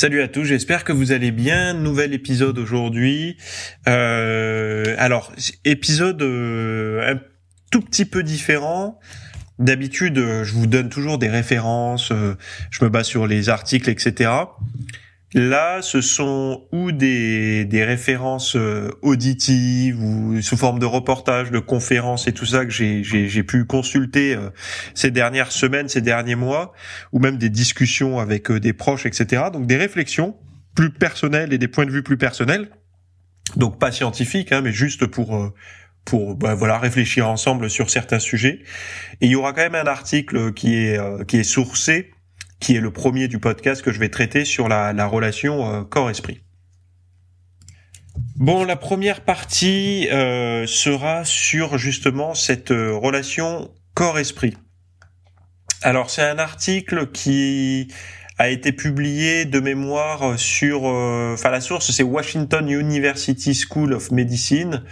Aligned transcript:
Salut 0.00 0.22
à 0.22 0.28
tous, 0.28 0.44
j'espère 0.44 0.84
que 0.84 0.92
vous 0.92 1.12
allez 1.12 1.30
bien. 1.30 1.74
Nouvel 1.74 2.14
épisode 2.14 2.58
aujourd'hui. 2.58 3.36
Euh, 3.86 4.94
alors, 4.96 5.30
épisode 5.66 6.22
euh, 6.22 7.12
un 7.12 7.20
tout 7.70 7.82
petit 7.82 8.06
peu 8.06 8.22
différent. 8.22 8.98
D'habitude, 9.58 10.16
je 10.16 10.52
vous 10.54 10.66
donne 10.66 10.88
toujours 10.88 11.18
des 11.18 11.28
références, 11.28 12.12
euh, 12.12 12.34
je 12.70 12.82
me 12.82 12.88
base 12.88 13.08
sur 13.08 13.26
les 13.26 13.50
articles, 13.50 13.90
etc. 13.90 14.30
Là, 15.32 15.80
ce 15.80 16.00
sont 16.00 16.66
ou 16.72 16.90
des, 16.90 17.64
des 17.64 17.84
références 17.84 18.56
euh, 18.56 18.90
auditives 19.00 20.02
ou 20.02 20.42
sous 20.42 20.56
forme 20.56 20.80
de 20.80 20.86
reportages, 20.86 21.52
de 21.52 21.60
conférences 21.60 22.26
et 22.26 22.32
tout 22.32 22.46
ça 22.46 22.66
que 22.66 22.72
j'ai 22.72 23.42
pu 23.44 23.64
consulter 23.64 24.34
euh, 24.34 24.50
ces 24.94 25.12
dernières 25.12 25.52
semaines, 25.52 25.88
ces 25.88 26.00
derniers 26.00 26.34
mois, 26.34 26.72
ou 27.12 27.20
même 27.20 27.36
des 27.36 27.48
discussions 27.48 28.18
avec 28.18 28.50
euh, 28.50 28.58
des 28.58 28.72
proches, 28.72 29.06
etc. 29.06 29.44
Donc 29.52 29.66
des 29.66 29.76
réflexions 29.76 30.36
plus 30.74 30.90
personnelles 30.90 31.52
et 31.52 31.58
des 31.58 31.68
points 31.68 31.86
de 31.86 31.92
vue 31.92 32.02
plus 32.02 32.18
personnels. 32.18 32.68
Donc 33.54 33.78
pas 33.78 33.92
scientifiques, 33.92 34.50
hein, 34.50 34.62
mais 34.62 34.72
juste 34.72 35.06
pour 35.06 35.54
pour 36.04 36.34
bah, 36.34 36.54
voilà 36.54 36.78
réfléchir 36.78 37.28
ensemble 37.28 37.70
sur 37.70 37.88
certains 37.88 38.18
sujets. 38.18 38.62
Et 39.20 39.26
il 39.26 39.30
y 39.30 39.36
aura 39.36 39.52
quand 39.52 39.62
même 39.62 39.76
un 39.76 39.86
article 39.88 40.52
qui 40.54 40.74
est 40.74 40.98
qui 41.26 41.36
est 41.36 41.44
sourcé 41.44 42.10
qui 42.60 42.76
est 42.76 42.80
le 42.80 42.92
premier 42.92 43.26
du 43.26 43.38
podcast 43.38 43.82
que 43.82 43.90
je 43.90 43.98
vais 43.98 44.10
traiter 44.10 44.44
sur 44.44 44.68
la, 44.68 45.06
relation 45.06 45.74
euh, 45.74 45.82
corps-esprit. 45.82 46.42
Bon, 48.36 48.64
la 48.64 48.76
première 48.76 49.22
partie 49.22 50.08
euh, 50.10 50.66
sera 50.66 51.24
sur 51.24 51.78
justement 51.78 52.34
cette 52.34 52.70
euh, 52.70 52.94
relation 52.94 53.70
corps-esprit. 53.94 54.56
Alors 55.82 56.10
c'est 56.10 56.22
un 56.22 56.38
article 56.38 57.10
qui 57.10 57.88
a 58.36 58.50
été 58.50 58.72
publié 58.72 59.46
de 59.46 59.60
mémoire 59.60 60.38
sur, 60.38 60.84
enfin 60.84 61.50
la 61.50 61.60
source 61.62 61.90
c'est 61.90 62.02
Washington 62.02 62.68
University 62.68 63.54
School 63.54 63.94
of 63.94 64.10
Medicine 64.10 64.82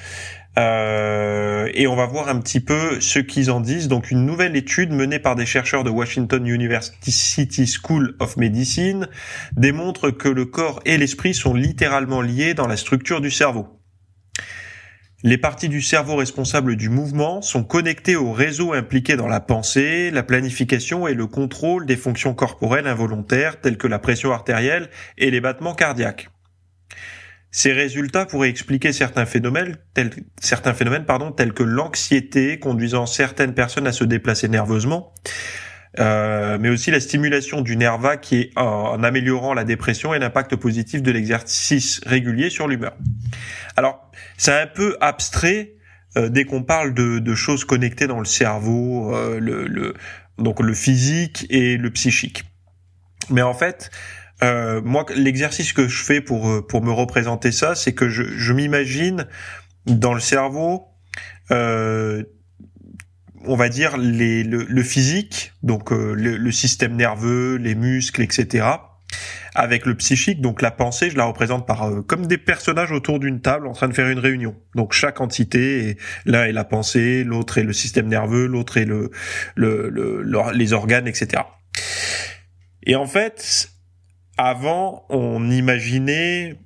euh, 0.59 1.71
et 1.75 1.87
on 1.87 1.95
va 1.95 2.07
voir 2.07 2.29
un 2.29 2.41
petit 2.41 2.61
peu 2.61 3.01
ce 3.01 3.19
qu'ils 3.19 3.51
en 3.51 3.61
disent. 3.61 3.89
Donc 3.89 4.11
une 4.11 4.27
nouvelle 4.27 4.57
étude 4.57 4.91
menée 4.93 5.19
par 5.19 5.37
des 5.37 5.47
chercheurs 5.47 5.85
de 5.85 5.91
Washington 5.91 6.45
University 6.47 7.67
School 7.67 8.17
of 8.19 8.37
Medicine 8.37 9.09
démontre 9.57 10.11
que 10.11 10.29
le 10.29 10.47
corps 10.47 10.81
et 10.85 10.99
l'esprit 10.99 11.35
sont 11.35 11.55
littéralement 11.55 12.23
liés 12.23 12.55
dans 12.55 12.67
la 12.67 12.77
structure 12.77 13.21
du 13.21 13.31
cerveau. 13.31 13.69
Les 15.25 15.39
parties 15.39 15.69
du 15.69 15.83
cerveau 15.83 16.15
responsables 16.15 16.77
du 16.77 16.89
mouvement 16.89 17.43
sont 17.43 17.65
connectées 17.65 18.15
aux 18.15 18.33
réseaux 18.33 18.73
impliqués 18.73 19.17
dans 19.17 19.27
la 19.27 19.41
pensée, 19.41 20.13
la 20.13 20.23
planification 20.23 21.09
et 21.09 21.15
le 21.15 21.27
contrôle 21.27 21.87
des 21.87 21.97
fonctions 21.97 22.35
corporelles 22.35 22.87
involontaires 22.87 23.61
telles 23.61 23.79
que 23.79 23.89
la 23.89 23.99
pression 23.99 24.33
artérielle 24.33 24.91
et 25.17 25.33
les 25.33 25.41
battements 25.41 25.75
cardiaques. 25.75 26.31
Ces 27.51 27.73
résultats 27.73 28.27
pourraient 28.27 28.51
expliquer 28.51 28.93
certains 28.93 29.25
phénomènes, 29.25 29.77
tels, 29.95 30.11
que 30.11 31.63
l'anxiété 31.63 32.59
conduisant 32.59 33.07
certaines 33.07 33.55
personnes 33.55 33.87
à 33.87 33.93
se 33.93 34.05
déplacer 34.05 34.49
nerveusement, 34.49 35.15
euh, 35.99 36.59
mais 36.61 36.69
aussi 36.69 36.91
la 36.91 37.01
stimulation 37.01 37.63
du 37.63 37.77
nerf 37.77 37.99
vague 37.99 38.21
qui 38.21 38.37
est 38.37 38.51
en, 38.57 39.03
améliorant 39.03 39.55
la 39.55 39.65
dépression 39.65 40.13
et 40.13 40.19
l'impact 40.19 40.57
positif 40.57 41.03
de 41.03 41.11
l'exercice 41.11 42.01
régulier 42.05 42.51
sur 42.51 42.69
l'humeur. 42.69 42.95
Alors, 43.77 44.11
c'est 44.37 44.53
un 44.53 44.67
peu 44.67 44.99
abstrait 45.01 45.73
euh, 46.17 46.29
dès 46.29 46.45
qu'on 46.45 46.63
parle 46.63 46.93
de, 46.93 47.35
choses 47.35 47.65
connectées 47.65 48.07
dans 48.07 48.19
le 48.19 48.27
cerveau, 48.27 49.15
euh, 49.15 49.95
donc 50.37 50.61
le 50.61 50.75
physique 50.75 51.47
et 51.49 51.79
le 51.79 51.91
psychique. 51.91 52.45
Mais 53.31 53.43
en 53.43 53.55
fait, 53.55 53.91
euh, 54.43 54.81
moi, 54.83 55.05
l'exercice 55.15 55.73
que 55.73 55.89
je 55.89 56.03
fais 56.03 56.21
pour 56.21 56.49
euh, 56.49 56.67
pour 56.67 56.83
me 56.83 56.93
représenter 56.93 57.53
ça, 57.53 57.75
c'est 57.75 57.93
que 57.93 58.09
je, 58.09 58.23
je 58.23 58.53
m'imagine 58.53 59.27
dans 59.87 60.15
le 60.15 60.21
cerveau, 60.21 60.87
euh, 61.51 62.23
on 63.45 63.57
va 63.57 63.69
dire 63.69 63.97
les, 63.97 64.45
le, 64.45 64.83
physique, 64.83 65.53
donc 65.63 65.93
euh, 65.93 66.13
le, 66.15 66.37
le, 66.37 66.53
système 66.53 66.95
nerveux, 66.95 67.57
les 67.57 67.75
muscles, 67.75 68.23
etc. 68.23 68.67
Avec 69.55 69.87
le 69.87 69.97
psychique, 69.97 70.41
donc 70.41 70.63
la 70.63 70.71
pensée, 70.71 71.11
je 71.11 71.17
la 71.17 71.25
représente 71.25 71.67
par 71.67 71.91
comme 72.07 72.27
des 72.27 72.39
personnages 72.39 72.93
autour 72.93 73.19
d'une 73.19 73.41
table 73.41 73.67
en 73.67 73.73
train 73.73 73.89
de 73.89 73.95
faire 73.95 74.09
une 74.09 74.19
réunion. 74.19 74.55
Donc 74.77 74.93
chaque 74.93 75.21
entité, 75.21 75.97
l'un 76.27 76.45
est 76.45 76.53
la 76.53 76.65
pensée, 76.65 77.25
l'autre 77.25 77.59
est 77.59 77.65
le 77.65 77.73
système 77.73 78.07
nerveux, 78.07 78.47
l'autre 78.47 78.77
est 78.77 78.85
le, 78.85 79.11
le, 79.57 79.89
le, 79.89 80.23
les 80.53 80.73
organes, 80.75 81.09
etc. 81.09 81.43
Et 82.85 82.95
en 82.95 83.07
fait, 83.07 83.71
avant, 84.39 85.05
on 85.11 85.51
imaginait 85.51 86.57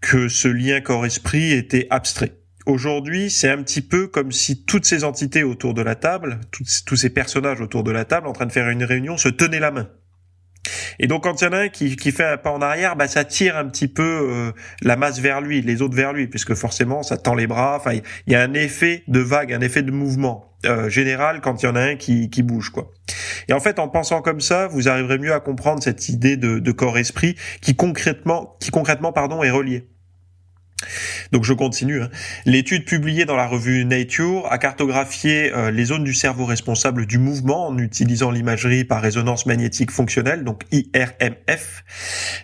que 0.00 0.28
ce 0.28 0.46
lien 0.46 0.80
corps-esprit 0.80 1.52
était 1.52 1.86
abstrait. 1.90 2.38
Aujourd'hui, 2.66 3.30
c'est 3.30 3.48
un 3.48 3.62
petit 3.62 3.80
peu 3.80 4.08
comme 4.08 4.30
si 4.30 4.64
toutes 4.64 4.84
ces 4.84 5.04
entités 5.04 5.42
autour 5.42 5.72
de 5.72 5.82
la 5.82 5.94
table, 5.94 6.40
tous 6.50 6.96
ces 6.96 7.10
personnages 7.10 7.60
autour 7.60 7.82
de 7.82 7.90
la 7.90 8.04
table 8.04 8.26
en 8.26 8.32
train 8.32 8.46
de 8.46 8.52
faire 8.52 8.68
une 8.68 8.84
réunion 8.84 9.16
se 9.16 9.28
tenaient 9.28 9.60
la 9.60 9.70
main. 9.70 9.88
Et 10.98 11.06
donc 11.06 11.24
quand 11.24 11.40
il 11.40 11.44
y 11.44 11.48
en 11.48 11.52
a 11.52 11.58
un 11.58 11.68
qui, 11.68 11.96
qui 11.96 12.12
fait 12.12 12.24
un 12.24 12.36
pas 12.36 12.50
en 12.50 12.60
arrière, 12.60 12.96
bah 12.96 13.08
ça 13.08 13.24
tire 13.24 13.56
un 13.56 13.66
petit 13.66 13.88
peu 13.88 14.02
euh, 14.02 14.52
la 14.82 14.96
masse 14.96 15.20
vers 15.20 15.40
lui, 15.40 15.62
les 15.62 15.82
autres 15.82 15.96
vers 15.96 16.12
lui, 16.12 16.26
puisque 16.26 16.54
forcément 16.54 17.02
ça 17.02 17.16
tend 17.16 17.34
les 17.34 17.46
bras. 17.46 17.76
Enfin, 17.76 17.92
il 18.26 18.32
y 18.32 18.36
a 18.36 18.42
un 18.42 18.54
effet 18.54 19.02
de 19.08 19.20
vague, 19.20 19.52
un 19.52 19.60
effet 19.60 19.82
de 19.82 19.90
mouvement 19.90 20.56
euh, 20.64 20.88
général 20.88 21.40
quand 21.40 21.62
il 21.62 21.66
y 21.66 21.68
en 21.68 21.76
a 21.76 21.82
un 21.82 21.96
qui, 21.96 22.30
qui 22.30 22.42
bouge, 22.42 22.70
quoi. 22.70 22.90
Et 23.48 23.52
en 23.52 23.60
fait, 23.60 23.78
en 23.78 23.88
pensant 23.88 24.22
comme 24.22 24.40
ça, 24.40 24.66
vous 24.66 24.88
arriverez 24.88 25.18
mieux 25.18 25.32
à 25.32 25.40
comprendre 25.40 25.82
cette 25.82 26.08
idée 26.08 26.36
de, 26.36 26.58
de 26.58 26.72
corps-esprit 26.72 27.36
qui 27.60 27.76
concrètement, 27.76 28.56
qui 28.60 28.70
concrètement, 28.70 29.12
pardon, 29.12 29.42
est 29.42 29.50
reliée. 29.50 29.88
Donc 31.32 31.44
je 31.44 31.52
continue. 31.52 32.02
Hein. 32.02 32.10
L'étude 32.44 32.84
publiée 32.84 33.24
dans 33.24 33.36
la 33.36 33.46
revue 33.46 33.84
Nature 33.84 34.46
a 34.50 34.58
cartographié 34.58 35.52
euh, 35.52 35.70
les 35.70 35.86
zones 35.86 36.04
du 36.04 36.12
cerveau 36.12 36.44
responsables 36.44 37.06
du 37.06 37.18
mouvement 37.18 37.68
en 37.68 37.78
utilisant 37.78 38.30
l'imagerie 38.30 38.84
par 38.84 39.00
résonance 39.00 39.46
magnétique 39.46 39.90
fonctionnelle, 39.90 40.44
donc 40.44 40.64
IRMF. 40.72 41.84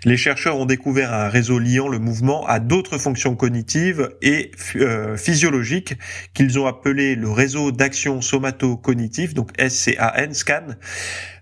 Les 0.04 0.16
chercheurs 0.16 0.56
ont 0.56 0.64
découvert 0.64 1.12
un 1.12 1.28
réseau 1.28 1.58
liant 1.58 1.88
le 1.88 1.98
mouvement 1.98 2.46
à 2.46 2.58
d'autres 2.58 2.98
fonctions 2.98 3.36
cognitives 3.36 4.10
et 4.22 4.50
euh, 4.76 5.16
physiologiques 5.16 5.94
qu'ils 6.32 6.58
ont 6.58 6.66
appelé 6.66 7.14
le 7.14 7.30
réseau 7.30 7.70
d'action 7.70 8.20
somato-cognitif, 8.20 9.34
donc 9.34 9.50
SCAN, 9.58 10.32
SCAN. 10.32 10.66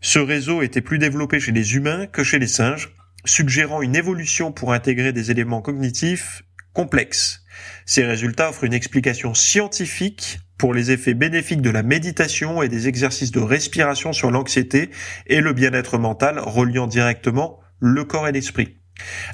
Ce 0.00 0.18
réseau 0.18 0.62
était 0.62 0.80
plus 0.80 0.98
développé 0.98 1.38
chez 1.38 1.52
les 1.52 1.76
humains 1.76 2.06
que 2.06 2.24
chez 2.24 2.38
les 2.38 2.48
singes 2.48 2.90
suggérant 3.24 3.82
une 3.82 3.96
évolution 3.96 4.50
pour 4.50 4.72
intégrer 4.72 5.12
des 5.12 5.30
éléments 5.30 5.60
cognitifs 5.60 6.42
complexe. 6.72 7.42
Ces 7.86 8.04
résultats 8.04 8.50
offrent 8.50 8.64
une 8.64 8.74
explication 8.74 9.34
scientifique 9.34 10.38
pour 10.58 10.74
les 10.74 10.90
effets 10.90 11.14
bénéfiques 11.14 11.62
de 11.62 11.70
la 11.70 11.82
méditation 11.82 12.62
et 12.62 12.68
des 12.68 12.86
exercices 12.86 13.30
de 13.30 13.40
respiration 13.40 14.12
sur 14.12 14.30
l'anxiété 14.30 14.90
et 15.26 15.40
le 15.40 15.52
bien-être 15.52 15.98
mental 15.98 16.38
reliant 16.38 16.86
directement 16.86 17.60
le 17.78 18.04
corps 18.04 18.28
et 18.28 18.32
l'esprit. 18.32 18.76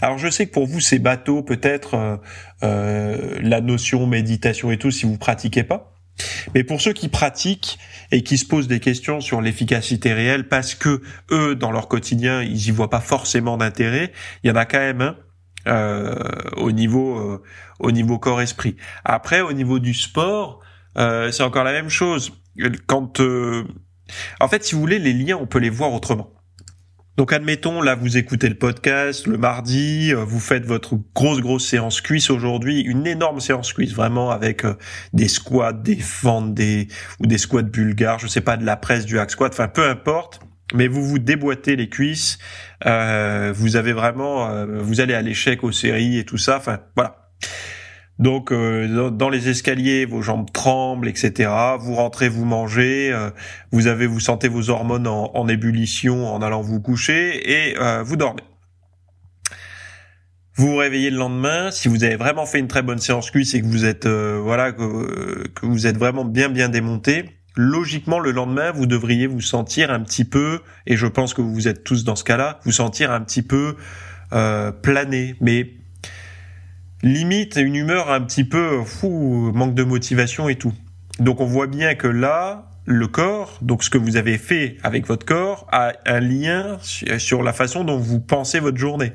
Alors 0.00 0.18
je 0.18 0.28
sais 0.28 0.46
que 0.46 0.52
pour 0.52 0.66
vous 0.66 0.80
c'est 0.80 1.00
bateau 1.00 1.42
peut-être 1.42 1.94
euh, 1.94 2.16
euh, 2.62 3.38
la 3.40 3.60
notion 3.60 4.06
méditation 4.06 4.70
et 4.70 4.78
tout 4.78 4.92
si 4.92 5.04
vous 5.04 5.18
pratiquez 5.18 5.64
pas. 5.64 5.92
Mais 6.54 6.64
pour 6.64 6.80
ceux 6.80 6.92
qui 6.92 7.08
pratiquent 7.08 7.78
et 8.12 8.22
qui 8.22 8.38
se 8.38 8.46
posent 8.46 8.68
des 8.68 8.80
questions 8.80 9.20
sur 9.20 9.40
l'efficacité 9.40 10.12
réelle 10.12 10.48
parce 10.48 10.74
que 10.74 11.02
eux 11.32 11.56
dans 11.56 11.72
leur 11.72 11.88
quotidien 11.88 12.42
ils 12.42 12.68
y 12.68 12.70
voient 12.70 12.88
pas 12.88 13.00
forcément 13.00 13.56
d'intérêt, 13.56 14.12
il 14.44 14.48
y 14.48 14.50
en 14.50 14.56
a 14.56 14.64
quand 14.64 14.78
même 14.78 15.00
un 15.00 15.16
au 15.66 16.72
niveau 16.72 17.18
euh, 17.18 17.42
au 17.78 17.90
niveau 17.90 18.18
corps 18.18 18.40
esprit. 18.40 18.76
Après 19.04 19.40
au 19.40 19.52
niveau 19.52 19.78
du 19.78 19.94
sport, 19.94 20.60
euh, 20.98 21.30
c'est 21.30 21.42
encore 21.42 21.64
la 21.64 21.72
même 21.72 21.88
chose. 21.88 22.32
Quand 22.86 23.20
en 24.40 24.48
fait, 24.48 24.64
si 24.64 24.74
vous 24.74 24.80
voulez, 24.80 24.98
les 24.98 25.12
liens, 25.12 25.36
on 25.40 25.46
peut 25.46 25.58
les 25.58 25.70
voir 25.70 25.92
autrement. 25.92 26.32
Donc 27.16 27.32
admettons, 27.32 27.80
là 27.80 27.94
vous 27.94 28.18
écoutez 28.18 28.46
le 28.46 28.58
podcast 28.58 29.26
le 29.26 29.38
mardi, 29.38 30.12
vous 30.12 30.38
faites 30.38 30.66
votre 30.66 30.96
grosse 31.14 31.40
grosse 31.40 31.66
séance 31.66 32.02
cuisse 32.02 32.28
aujourd'hui, 32.28 32.80
une 32.82 33.06
énorme 33.06 33.40
séance 33.40 33.72
cuisse 33.72 33.94
vraiment 33.94 34.30
avec 34.30 34.64
des 35.14 35.28
squats, 35.28 35.72
des 35.72 35.96
fentes, 35.96 36.52
des 36.52 36.88
ou 37.20 37.26
des 37.26 37.38
squats 37.38 37.62
bulgares, 37.62 38.18
je 38.18 38.26
sais 38.26 38.42
pas 38.42 38.58
de 38.58 38.66
la 38.66 38.76
presse, 38.76 39.06
du 39.06 39.18
hack 39.18 39.30
squat, 39.30 39.54
enfin 39.54 39.68
peu 39.68 39.88
importe. 39.88 40.40
Mais 40.74 40.88
vous 40.88 41.04
vous 41.04 41.18
déboîtez 41.18 41.76
les 41.76 41.88
cuisses, 41.88 42.38
euh, 42.86 43.52
vous 43.54 43.76
avez 43.76 43.92
vraiment, 43.92 44.48
euh, 44.48 44.80
vous 44.80 45.00
allez 45.00 45.14
à 45.14 45.22
l'échec 45.22 45.62
aux 45.62 45.72
séries 45.72 46.18
et 46.18 46.24
tout 46.24 46.38
ça. 46.38 46.56
Enfin, 46.56 46.80
voilà. 46.96 47.30
Donc 48.18 48.50
euh, 48.50 49.10
dans 49.10 49.28
les 49.28 49.48
escaliers, 49.48 50.06
vos 50.06 50.22
jambes 50.22 50.50
tremblent, 50.50 51.06
etc. 51.06 51.50
Vous 51.78 51.94
rentrez, 51.94 52.28
vous 52.28 52.46
mangez, 52.46 53.14
vous 53.72 53.86
avez, 53.88 54.06
vous 54.06 54.20
sentez 54.20 54.48
vos 54.48 54.70
hormones 54.70 55.06
en, 55.06 55.48
ébullition 55.48 56.26
en 56.32 56.40
allant 56.40 56.62
vous 56.62 56.80
coucher 56.80 57.50
et 57.50 57.76
vous 58.04 58.16
dormez. 58.16 58.42
Vous 60.54 60.68
vous 60.68 60.76
réveillez 60.76 61.10
le 61.10 61.18
lendemain, 61.18 61.70
si 61.70 61.88
vous 61.88 62.02
avez 62.04 62.16
vraiment 62.16 62.46
fait 62.46 62.58
une 62.58 62.68
très 62.68 62.80
bonne 62.80 62.98
séance 62.98 63.30
cuisse 63.30 63.52
et 63.52 63.60
que 63.60 63.66
vous 63.66 63.84
êtes 63.84 64.06
voilà 64.06 64.72
que, 64.72 65.46
que, 65.48 65.66
vous 65.66 65.86
êtes 65.86 65.98
vraiment 65.98 66.24
bien 66.24 66.48
bien 66.48 66.70
démonté, 66.70 67.35
logiquement 67.56 68.20
le 68.20 68.30
lendemain 68.30 68.70
vous 68.70 68.86
devriez 68.86 69.26
vous 69.26 69.40
sentir 69.40 69.90
un 69.90 70.00
petit 70.00 70.24
peu 70.24 70.60
et 70.86 70.96
je 70.96 71.06
pense 71.06 71.34
que 71.34 71.40
vous 71.40 71.68
êtes 71.68 71.84
tous 71.84 72.04
dans 72.04 72.14
ce 72.14 72.24
cas-là 72.24 72.60
vous 72.64 72.72
sentir 72.72 73.10
un 73.10 73.20
petit 73.20 73.42
peu 73.42 73.76
euh, 74.32 74.70
plané 74.70 75.36
mais 75.40 75.72
limite 77.02 77.56
une 77.56 77.74
humeur 77.74 78.10
un 78.10 78.20
petit 78.20 78.44
peu 78.44 78.82
fou 78.84 79.50
manque 79.54 79.74
de 79.74 79.84
motivation 79.84 80.48
et 80.48 80.56
tout 80.56 80.74
donc 81.18 81.40
on 81.40 81.46
voit 81.46 81.66
bien 81.66 81.94
que 81.94 82.08
là 82.08 82.70
le 82.84 83.08
corps 83.08 83.58
donc 83.62 83.82
ce 83.82 83.90
que 83.90 83.98
vous 83.98 84.16
avez 84.16 84.38
fait 84.38 84.76
avec 84.82 85.06
votre 85.06 85.24
corps 85.24 85.66
a 85.72 85.92
un 86.04 86.20
lien 86.20 86.78
sur 86.82 87.42
la 87.42 87.52
façon 87.52 87.84
dont 87.84 87.98
vous 87.98 88.20
pensez 88.20 88.60
votre 88.60 88.78
journée 88.78 89.12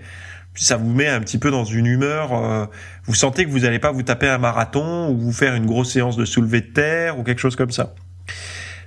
ça 0.55 0.77
vous 0.77 0.91
met 0.91 1.07
un 1.07 1.21
petit 1.21 1.37
peu 1.37 1.49
dans 1.49 1.63
une 1.63 1.85
humeur. 1.85 2.33
Euh, 2.33 2.65
vous 3.05 3.15
sentez 3.15 3.45
que 3.45 3.49
vous 3.49 3.59
n'allez 3.59 3.79
pas 3.79 3.91
vous 3.91 4.03
taper 4.03 4.27
un 4.27 4.37
marathon 4.37 5.09
ou 5.09 5.17
vous 5.17 5.31
faire 5.31 5.55
une 5.55 5.65
grosse 5.65 5.93
séance 5.93 6.17
de 6.17 6.25
soulevé 6.25 6.61
de 6.61 6.67
terre 6.67 7.17
ou 7.17 7.23
quelque 7.23 7.39
chose 7.39 7.55
comme 7.55 7.71
ça. 7.71 7.93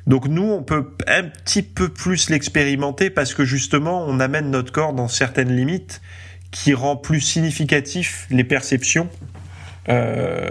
Donc 0.07 0.29
nous, 0.29 0.43
on 0.43 0.63
peut 0.63 0.91
un 1.07 1.25
petit 1.25 1.63
peu 1.63 1.89
plus 1.89 2.29
l'expérimenter 2.31 3.11
parce 3.11 3.35
que 3.35 3.45
justement, 3.45 4.05
on 4.07 4.21
amène 4.21 4.51
notre 4.51 4.73
corps 4.73 4.93
dans 4.93 5.09
certaines 5.09 5.55
limites 5.55 6.03
qui 6.51 6.75
rend 6.75 6.97
plus 6.97 7.21
significatif 7.21 8.27
les 8.31 8.45
perceptions 8.45 9.09
euh, 9.89 10.49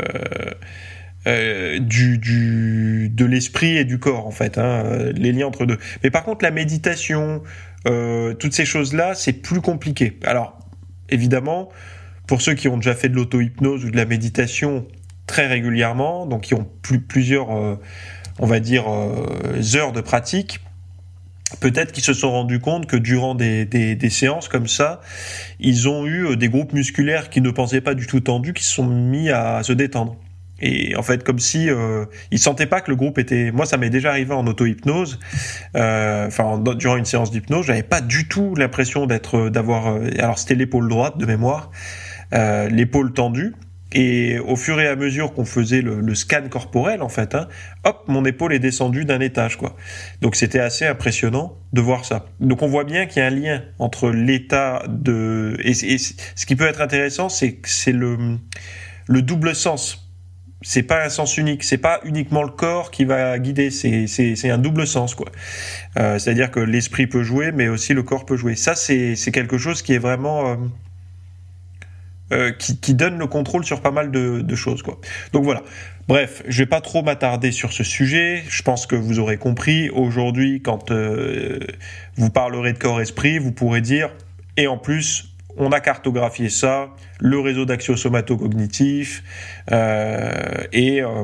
euh, 1.28 1.80
du, 1.80 2.18
du, 2.18 3.10
de 3.10 3.26
l'esprit 3.26 3.78
et 3.78 3.86
du 3.86 4.00
corps 4.00 4.28
en 4.28 4.32
fait, 4.32 4.58
hein, 4.58 4.84
les 5.16 5.32
liens 5.32 5.48
entre 5.48 5.66
deux. 5.66 5.78
Mais 6.04 6.10
par 6.10 6.24
contre, 6.24 6.44
la 6.44 6.52
méditation, 6.52 7.42
euh, 7.88 8.34
toutes 8.34 8.54
ces 8.54 8.66
choses-là, 8.66 9.16
c'est 9.16 9.34
plus 9.34 9.62
compliqué. 9.62 10.20
Alors 10.26 10.60
évidemment, 11.10 11.70
pour 12.28 12.42
ceux 12.42 12.56
qui 12.56 12.68
ont 12.68 12.78
déjà 12.78 12.96
fait 12.96 13.10
de 13.10 13.16
l'auto-hypnose 13.16 13.86
ou 13.86 13.92
de 13.92 13.98
la 13.98 14.06
méditation 14.06 14.86
très 15.28 15.48
régulièrement, 15.48 16.26
donc 16.26 16.42
qui 16.42 16.54
ont 16.54 16.68
plus, 16.82 17.00
plusieurs 17.00 17.56
euh, 17.56 17.76
on 18.40 18.48
va 18.48 18.60
dire, 18.60 18.86
euh, 18.88 19.62
heures 19.76 19.92
de 19.92 20.02
pratique, 20.02 20.60
peut-être 21.60 21.92
qu'ils 21.92 22.04
se 22.04 22.14
sont 22.14 22.32
rendus 22.32 22.60
compte 22.60 22.88
que 22.88 22.96
durant 22.96 23.36
des, 23.36 23.66
des, 23.66 24.10
séances 24.10 24.48
comme 24.48 24.68
ça, 24.68 25.02
ils 25.60 25.88
ont 25.88 26.06
eu 26.06 26.28
euh, 26.28 26.36
des 26.36 26.50
groupes 26.50 26.74
musculaires 26.74 27.30
qui 27.30 27.42
ne 27.42 27.52
pensaient 27.52 27.82
pas 27.82 27.96
du 27.96 28.08
tout 28.08 28.20
tendus, 28.20 28.54
qui 28.54 28.64
se 28.64 28.74
sont 28.74 28.86
mis 28.86 29.30
à 29.30 29.64
se 29.64 29.74
détendre. 29.74 30.18
Et 30.60 30.96
en 30.96 31.04
fait, 31.04 31.24
comme 31.24 31.40
si 31.40 31.70
euh, 31.70 32.06
ils 32.32 32.40
sentaient 32.40 32.68
pas 32.68 32.80
que 32.80 32.90
le 32.90 32.96
groupe 32.96 33.18
était. 33.18 33.52
Moi, 33.52 33.66
ça 33.66 33.78
m'est 33.78 33.90
déjà 33.90 34.12
arrivé 34.12 34.34
en 34.34 34.48
auto-hypnose. 34.48 35.20
Euh, 35.76 36.28
enfin, 36.28 36.62
durant 36.78 36.96
une 36.96 37.06
séance 37.06 37.32
d'hypnose, 37.32 37.66
j'avais 37.66 37.84
pas 37.84 38.00
du 38.00 38.28
tout 38.28 38.56
l'impression 38.56 39.06
d'être, 39.06 39.50
d'avoir. 39.50 39.98
alors, 40.20 40.40
c'était 40.40 40.56
l'épaule 40.56 40.88
droite 40.88 41.18
de 41.18 41.26
mémoire, 41.26 41.72
l'épaule 42.32 43.12
tendue. 43.12 43.54
Et 43.94 44.40
au 44.40 44.56
fur 44.56 44.80
et 44.82 44.88
à 44.88 44.96
mesure 44.96 45.34
qu'on 45.34 45.46
faisait 45.46 45.82
le, 45.82 46.16
scan 46.16 46.50
corporel, 46.50 47.02
en 47.04 47.10
fait, 47.10 47.36
hein, 47.36 47.48
hop, 47.84 48.04
mon 48.08 48.26
épaule 48.26 48.54
est 48.54 48.60
descendue 48.60 49.06
d'un 49.06 49.20
étage, 49.20 49.58
quoi. 49.58 49.76
Donc 50.22 50.36
c'était 50.36 50.60
assez 50.60 50.86
impressionnant 50.86 51.58
de 51.74 51.82
voir 51.82 52.04
ça. 52.04 52.26
Donc 52.40 52.64
on 52.64 52.68
voit 52.68 52.86
bien 52.86 53.06
qu'il 53.06 53.22
y 53.22 53.24
a 53.24 53.28
un 53.28 53.30
lien 53.30 53.62
entre 53.78 54.10
l'état 54.10 54.84
de 54.90 55.58
et, 55.64 55.74
ce 55.74 56.46
qui 56.46 56.56
peut 56.56 56.68
être 56.68 56.82
intéressant, 56.82 57.30
c'est 57.30 57.54
que 57.54 57.70
c'est 57.70 57.92
le 57.92 58.40
le 59.08 59.22
double 59.22 59.54
sens. 59.54 60.00
C'est 60.66 60.84
pas 60.84 61.04
un 61.06 61.10
sens 61.10 61.38
unique, 61.38 61.64
c'est 61.64 61.78
pas 61.78 62.00
uniquement 62.06 62.42
le 62.42 62.50
corps 62.50 62.90
qui 62.90 63.04
va 63.04 63.38
guider, 63.38 63.70
c'est 63.70 64.50
un 64.50 64.58
double 64.58 64.88
sens 64.88 65.14
quoi. 65.14 65.30
Euh, 66.00 66.18
C'est-à-dire 66.18 66.52
que 66.52 66.62
l'esprit 66.62 67.06
peut 67.06 67.22
jouer, 67.22 67.52
mais 67.52 67.68
aussi 67.68 67.94
le 67.94 68.02
corps 68.02 68.26
peut 68.26 68.38
jouer. 68.38 68.56
Ça 68.56 68.74
c'est 68.74 69.32
quelque 69.34 69.58
chose 69.58 69.82
qui 69.82 69.94
est 69.94 70.00
vraiment 70.00 70.48
euh, 70.48 70.56
euh, 72.32 72.52
qui, 72.52 72.94
donne 72.94 73.18
le 73.18 73.28
contrôle 73.28 73.66
sur 73.66 73.82
pas 73.82 73.92
mal 73.92 74.10
de, 74.12 74.56
choses 74.56 74.82
quoi. 74.82 75.00
Donc 75.34 75.44
voilà. 75.44 75.62
Bref, 76.08 76.44
je 76.48 76.60
vais 76.60 76.66
pas 76.66 76.82
trop 76.82 77.04
m'attarder 77.04 77.52
sur 77.52 77.72
ce 77.74 77.84
sujet. 77.84 78.44
Je 78.50 78.62
pense 78.62 78.88
que 78.88 78.96
vous 78.96 79.20
aurez 79.20 79.38
compris. 79.38 79.90
Aujourd'hui, 79.90 80.62
quand 80.62 80.92
euh, 80.92 81.60
vous 82.16 82.30
parlerez 82.30 82.74
de 82.74 82.78
corps-esprit, 82.78 83.40
vous 83.40 83.52
pourrez 83.52 83.82
dire 83.82 84.10
et 84.58 84.68
en 84.68 84.78
plus, 84.78 85.36
on 85.58 85.72
a 85.72 85.80
cartographié 85.80 86.50
ça, 86.50 86.90
le 87.20 87.40
réseau 87.40 87.66
d'axiosomato-cognitif 87.66 89.24
euh, 89.72 90.32
et 90.72 91.02
euh, 91.02 91.24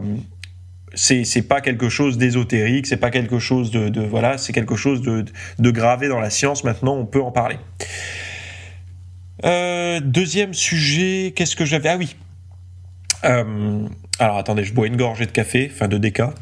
c'est 0.94 1.48
pas 1.48 1.62
quelque 1.62 1.90
chose 1.90 2.18
d'ésotérique, 2.18 2.88
c'est 2.88 2.98
pas 2.98 3.12
quelque 3.12 3.40
chose 3.40 3.72
de, 3.72 4.02
voilà, 4.02 4.38
c'est 4.38 4.54
quelque 4.54 4.76
chose 4.76 5.02
de 5.02 5.72
gravé 5.72 6.08
dans 6.08 6.20
la 6.20 6.30
science. 6.30 6.64
Maintenant, 6.64 6.96
on 6.96 7.06
peut 7.06 7.22
en 7.22 7.32
parler. 7.32 7.58
Euh, 9.46 10.00
deuxième 10.02 10.54
sujet, 10.54 11.34
qu'est-ce 11.36 11.56
que 11.56 11.66
j'avais? 11.66 11.90
Ah 11.90 11.98
oui. 11.98 12.16
Euh, 13.26 13.88
alors 14.20 14.38
attendez, 14.38 14.64
je 14.64 14.74
bois 14.74 14.88
une 14.88 14.98
gorgée 14.98 15.26
de 15.26 15.32
café, 15.32 15.70
fin 15.70 15.88
de 15.88 15.98
déca. 15.98 16.34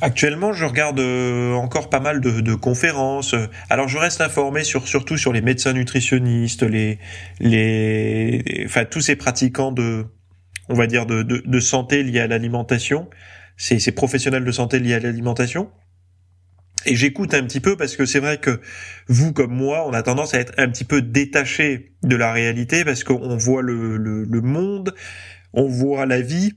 Actuellement, 0.00 0.52
je 0.52 0.64
regarde 0.64 1.00
euh, 1.00 1.54
encore 1.54 1.90
pas 1.90 1.98
mal 1.98 2.20
de, 2.20 2.54
conférences. 2.54 3.34
Alors, 3.68 3.88
je 3.88 3.98
reste 3.98 4.20
informé 4.20 4.62
sur 4.62 4.86
surtout 4.86 5.16
sur 5.16 5.32
les 5.32 5.40
médecins 5.40 5.72
nutritionnistes, 5.72 6.62
les 6.62 6.98
les, 7.40 8.64
enfin 8.64 8.84
tous 8.84 9.00
ces 9.00 9.16
pratiquants 9.16 9.72
de, 9.72 10.06
on 10.68 10.74
va 10.74 10.86
dire 10.86 11.04
de, 11.04 11.22
de, 11.22 11.42
de 11.44 11.60
santé 11.60 12.04
liés 12.04 12.20
à 12.20 12.28
l'alimentation, 12.28 13.10
ces, 13.56 13.80
ces 13.80 13.90
professionnels 13.92 14.44
de 14.44 14.52
santé 14.52 14.78
liés 14.78 14.94
à 14.94 15.00
l'alimentation. 15.00 15.68
Et 16.88 16.96
j'écoute 16.96 17.34
un 17.34 17.42
petit 17.42 17.60
peu 17.60 17.76
parce 17.76 17.96
que 17.96 18.06
c'est 18.06 18.18
vrai 18.18 18.38
que 18.38 18.62
vous 19.08 19.34
comme 19.34 19.54
moi, 19.54 19.86
on 19.86 19.92
a 19.92 20.02
tendance 20.02 20.32
à 20.32 20.40
être 20.40 20.54
un 20.56 20.70
petit 20.70 20.84
peu 20.84 21.02
détaché 21.02 21.92
de 22.02 22.16
la 22.16 22.32
réalité 22.32 22.82
parce 22.82 23.04
qu'on 23.04 23.36
voit 23.36 23.60
le, 23.60 23.98
le, 23.98 24.40
monde, 24.40 24.94
on 25.52 25.68
voit 25.68 26.06
la 26.06 26.22
vie 26.22 26.52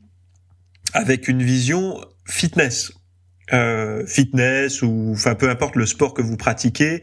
avec 0.93 1.27
une 1.27 1.43
vision 1.43 1.99
fitness. 2.25 2.93
Euh, 3.53 4.05
fitness 4.05 4.81
ou 4.81 5.11
enfin 5.11 5.35
peu 5.35 5.49
importe 5.49 5.75
le 5.75 5.85
sport 5.85 6.13
que 6.13 6.21
vous 6.21 6.37
pratiquez. 6.37 7.01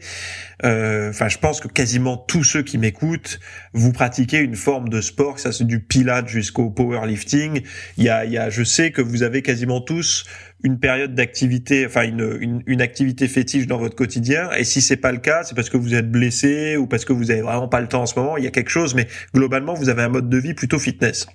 Euh, 0.65 1.11
enfin, 1.11 1.27
je 1.27 1.37
pense 1.37 1.61
que 1.61 1.67
quasiment 1.67 2.17
tous 2.17 2.43
ceux 2.43 2.63
qui 2.63 2.79
m'écoutent, 2.79 3.39
vous 3.73 3.91
pratiquez 3.91 4.39
une 4.39 4.55
forme 4.55 4.89
de 4.89 4.99
sport, 4.99 5.37
ça 5.37 5.51
c'est 5.51 5.65
du 5.65 5.79
pilate 5.79 6.27
jusqu'au 6.27 6.71
powerlifting. 6.71 7.61
Il 7.97 8.03
y 8.03 8.09
a, 8.09 8.25
il 8.25 8.31
y 8.31 8.37
a, 8.39 8.49
je 8.49 8.63
sais 8.63 8.91
que 8.91 9.01
vous 9.01 9.21
avez 9.21 9.43
quasiment 9.43 9.79
tous 9.79 10.25
une 10.63 10.79
période 10.79 11.13
d'activité, 11.13 11.85
enfin 11.85 12.01
une, 12.01 12.37
une, 12.41 12.63
une, 12.65 12.81
activité 12.81 13.27
fétiche 13.27 13.67
dans 13.67 13.77
votre 13.77 13.95
quotidien. 13.95 14.49
Et 14.57 14.63
si 14.63 14.81
c'est 14.81 14.97
pas 14.97 15.11
le 15.11 15.19
cas, 15.19 15.43
c'est 15.43 15.55
parce 15.55 15.69
que 15.69 15.77
vous 15.77 15.93
êtes 15.93 16.09
blessé 16.11 16.77
ou 16.77 16.87
parce 16.87 17.05
que 17.05 17.13
vous 17.13 17.29
avez 17.29 17.41
vraiment 17.41 17.69
pas 17.69 17.79
le 17.79 17.87
temps 17.87 18.01
en 18.01 18.05
ce 18.07 18.19
moment. 18.19 18.37
Il 18.37 18.43
y 18.43 18.47
a 18.47 18.51
quelque 18.51 18.71
chose, 18.71 18.95
mais 18.95 19.07
globalement, 19.35 19.75
vous 19.75 19.89
avez 19.89 20.01
un 20.01 20.09
mode 20.09 20.29
de 20.29 20.37
vie 20.37 20.55
plutôt 20.55 20.79
fitness. 20.79 21.27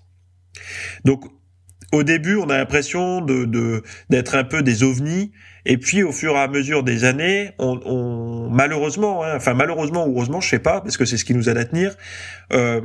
Donc 1.04 1.24
au 1.94 2.02
début, 2.02 2.36
on 2.36 2.50
a 2.50 2.58
l'impression 2.58 3.20
de 3.20 3.82
d'être 4.10 4.34
un 4.34 4.44
peu 4.44 4.62
des 4.62 4.82
ovnis, 4.82 5.32
et 5.64 5.78
puis 5.78 6.02
au 6.02 6.12
fur 6.12 6.32
et 6.32 6.38
à 6.38 6.48
mesure 6.48 6.82
des 6.82 7.04
années, 7.04 7.52
on, 7.58 7.80
on 7.84 8.50
malheureusement, 8.50 9.24
hein, 9.24 9.36
enfin 9.36 9.54
malheureusement 9.54 10.06
ou 10.06 10.16
heureusement, 10.16 10.40
je 10.40 10.48
sais 10.48 10.58
pas, 10.58 10.80
parce 10.80 10.96
que 10.96 11.04
c'est 11.04 11.16
ce 11.16 11.24
qui 11.24 11.34
nous 11.34 11.48
aide 11.48 11.56
à 11.56 11.64
tenir. 11.64 11.96
Euh, 12.52 12.80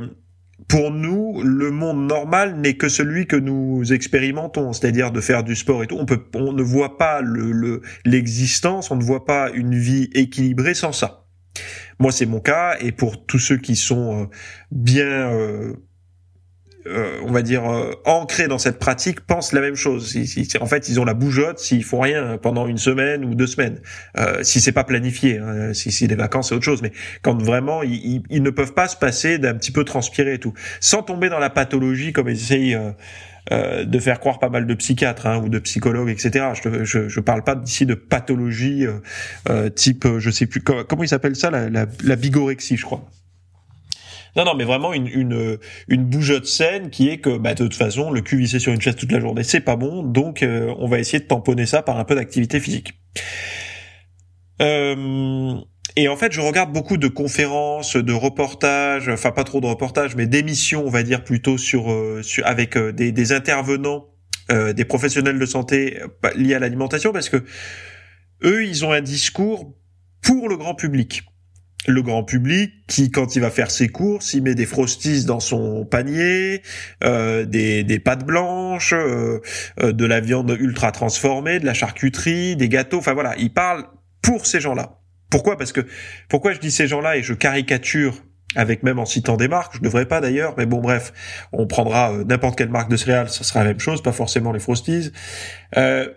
pour 0.68 0.90
nous, 0.90 1.42
le 1.42 1.70
monde 1.70 2.06
normal 2.06 2.56
n'est 2.56 2.74
que 2.74 2.88
celui 2.88 3.26
que 3.26 3.36
nous 3.36 3.92
expérimentons, 3.92 4.72
c'est-à-dire 4.72 5.10
de 5.10 5.20
faire 5.20 5.42
du 5.42 5.56
sport 5.56 5.82
et 5.82 5.86
tout. 5.86 5.96
On 5.98 6.06
peut, 6.06 6.22
on 6.34 6.52
ne 6.52 6.62
voit 6.62 6.98
pas 6.98 7.20
le 7.22 7.82
l'existence, 8.04 8.90
on 8.90 8.96
ne 8.96 9.02
voit 9.02 9.24
pas 9.24 9.50
une 9.50 9.74
vie 9.74 10.10
équilibrée 10.14 10.74
sans 10.74 10.92
ça. 10.92 11.26
Moi, 11.98 12.12
c'est 12.12 12.26
mon 12.26 12.40
cas, 12.40 12.76
et 12.80 12.92
pour 12.92 13.26
tous 13.26 13.38
ceux 13.38 13.56
qui 13.56 13.76
sont 13.76 14.22
euh, 14.22 14.26
bien 14.70 15.32
euh, 15.32 15.74
euh, 16.86 17.20
on 17.22 17.32
va 17.32 17.42
dire 17.42 17.70
euh, 17.70 17.92
ancrés 18.06 18.48
dans 18.48 18.58
cette 18.58 18.78
pratique 18.78 19.20
pensent 19.20 19.52
la 19.52 19.60
même 19.60 19.74
chose. 19.74 20.16
en 20.60 20.66
fait, 20.66 20.88
ils 20.88 20.98
ont 20.98 21.04
la 21.04 21.14
bougeotte 21.14 21.58
s'ils 21.58 21.84
font 21.84 22.00
rien 22.00 22.38
pendant 22.38 22.66
une 22.66 22.78
semaine 22.78 23.24
ou 23.24 23.34
deux 23.34 23.46
semaines, 23.46 23.80
euh, 24.18 24.42
si 24.42 24.60
c'est 24.60 24.72
pas 24.72 24.84
planifié. 24.84 25.38
Hein, 25.38 25.74
si 25.74 25.92
si 25.92 26.08
des 26.08 26.14
vacances 26.14 26.48
c'est 26.48 26.54
autre 26.54 26.64
chose, 26.64 26.82
mais 26.82 26.92
quand 27.22 27.40
vraiment 27.42 27.82
ils, 27.82 28.22
ne 28.30 28.50
peuvent 28.50 28.72
pas 28.72 28.88
se 28.88 28.96
passer 28.96 29.38
d'un 29.38 29.54
petit 29.54 29.72
peu 29.72 29.84
transpirer 29.84 30.34
et 30.34 30.38
tout, 30.38 30.54
sans 30.80 31.02
tomber 31.02 31.28
dans 31.28 31.38
la 31.38 31.50
pathologie 31.50 32.12
comme 32.12 32.28
essayent 32.28 32.78
euh, 33.52 33.84
de 33.84 33.98
faire 33.98 34.18
croire 34.18 34.38
pas 34.38 34.48
mal 34.48 34.66
de 34.66 34.74
psychiatres 34.74 35.26
hein, 35.26 35.42
ou 35.44 35.48
de 35.48 35.58
psychologues, 35.58 36.08
etc. 36.08 36.46
Je, 36.62 36.84
je, 36.84 37.08
je 37.08 37.20
parle 37.20 37.44
pas 37.44 37.60
ici 37.64 37.84
de 37.84 37.94
pathologie 37.94 38.86
type, 39.74 40.06
je 40.18 40.30
sais 40.30 40.46
plus 40.46 40.62
comment, 40.62 41.02
il 41.02 41.08
s'appelle 41.08 41.36
ça, 41.36 41.50
la, 41.50 41.68
la, 41.68 41.86
la 42.02 42.16
bigorexie, 42.16 42.76
je 42.76 42.84
crois. 42.84 43.06
Non, 44.36 44.44
non, 44.44 44.54
mais 44.54 44.64
vraiment 44.64 44.92
une, 44.92 45.06
une, 45.06 45.58
une 45.88 46.04
bougeotte 46.04 46.46
saine 46.46 46.90
qui 46.90 47.08
est 47.08 47.18
que, 47.18 47.36
bah, 47.38 47.54
de 47.54 47.64
toute 47.64 47.74
façon, 47.74 48.10
le 48.10 48.20
cul 48.20 48.38
vissé 48.38 48.58
sur 48.58 48.72
une 48.72 48.80
chaise 48.80 48.96
toute 48.96 49.12
la 49.12 49.20
journée, 49.20 49.42
c'est 49.42 49.60
pas 49.60 49.76
bon, 49.76 50.02
donc 50.02 50.42
euh, 50.42 50.74
on 50.78 50.86
va 50.86 50.98
essayer 50.98 51.20
de 51.20 51.26
tamponner 51.26 51.66
ça 51.66 51.82
par 51.82 51.98
un 51.98 52.04
peu 52.04 52.14
d'activité 52.14 52.60
physique. 52.60 52.94
Euh, 54.60 55.56
et 55.96 56.08
en 56.08 56.16
fait, 56.16 56.32
je 56.32 56.40
regarde 56.40 56.72
beaucoup 56.72 56.96
de 56.96 57.08
conférences, 57.08 57.96
de 57.96 58.12
reportages, 58.12 59.08
enfin 59.08 59.32
pas 59.32 59.44
trop 59.44 59.60
de 59.60 59.66
reportages, 59.66 60.14
mais 60.14 60.26
d'émissions, 60.26 60.84
on 60.86 60.90
va 60.90 61.02
dire 61.02 61.24
plutôt 61.24 61.58
sur, 61.58 61.90
euh, 61.90 62.22
sur 62.22 62.46
avec 62.46 62.76
euh, 62.76 62.92
des, 62.92 63.12
des, 63.12 63.32
intervenants, 63.32 64.06
euh, 64.50 64.72
des 64.72 64.84
professionnels 64.84 65.38
de 65.38 65.46
santé 65.46 66.00
liés 66.36 66.54
à 66.54 66.58
l'alimentation, 66.58 67.12
parce 67.12 67.28
que 67.28 67.44
eux, 68.44 68.64
ils 68.64 68.84
ont 68.84 68.92
un 68.92 69.00
discours 69.00 69.74
pour 70.22 70.48
le 70.48 70.56
grand 70.56 70.74
public. 70.74 71.22
Le 71.86 72.02
grand 72.02 72.24
public 72.24 72.72
qui, 72.86 73.10
quand 73.10 73.36
il 73.36 73.40
va 73.40 73.50
faire 73.50 73.70
ses 73.70 73.88
courses, 73.88 74.34
il 74.34 74.42
met 74.42 74.54
des 74.54 74.66
frosties 74.66 75.24
dans 75.24 75.40
son 75.40 75.86
panier, 75.86 76.62
euh, 77.04 77.46
des, 77.46 77.84
des 77.84 77.98
pâtes 77.98 78.24
blanches, 78.24 78.92
euh, 78.92 79.40
de 79.80 80.04
la 80.04 80.20
viande 80.20 80.54
ultra 80.60 80.92
transformée, 80.92 81.58
de 81.58 81.64
la 81.64 81.74
charcuterie, 81.74 82.54
des 82.54 82.68
gâteaux. 82.68 82.98
Enfin 82.98 83.14
voilà, 83.14 83.34
il 83.38 83.52
parle 83.52 83.86
pour 84.20 84.46
ces 84.46 84.60
gens-là. 84.60 84.98
Pourquoi? 85.30 85.56
Parce 85.56 85.72
que 85.72 85.80
pourquoi 86.28 86.52
je 86.52 86.58
dis 86.58 86.70
ces 86.70 86.86
gens-là 86.86 87.16
et 87.16 87.22
je 87.22 87.32
caricature 87.32 88.14
avec 88.56 88.82
même 88.82 88.98
en 88.98 89.06
citant 89.06 89.36
des 89.36 89.48
marques, 89.48 89.76
je 89.76 89.80
devrais 89.80 90.06
pas 90.06 90.20
d'ailleurs, 90.20 90.54
mais 90.58 90.66
bon 90.66 90.80
bref, 90.80 91.12
on 91.52 91.66
prendra 91.66 92.12
euh, 92.12 92.24
n'importe 92.24 92.58
quelle 92.58 92.68
marque 92.68 92.90
de 92.90 92.96
céréales, 92.96 93.30
ça 93.30 93.44
sera 93.44 93.60
la 93.60 93.70
même 93.70 93.80
chose, 93.80 94.02
pas 94.02 94.12
forcément 94.12 94.52
les 94.52 94.58
Frosties. 94.58 95.12
Euh, 95.76 96.08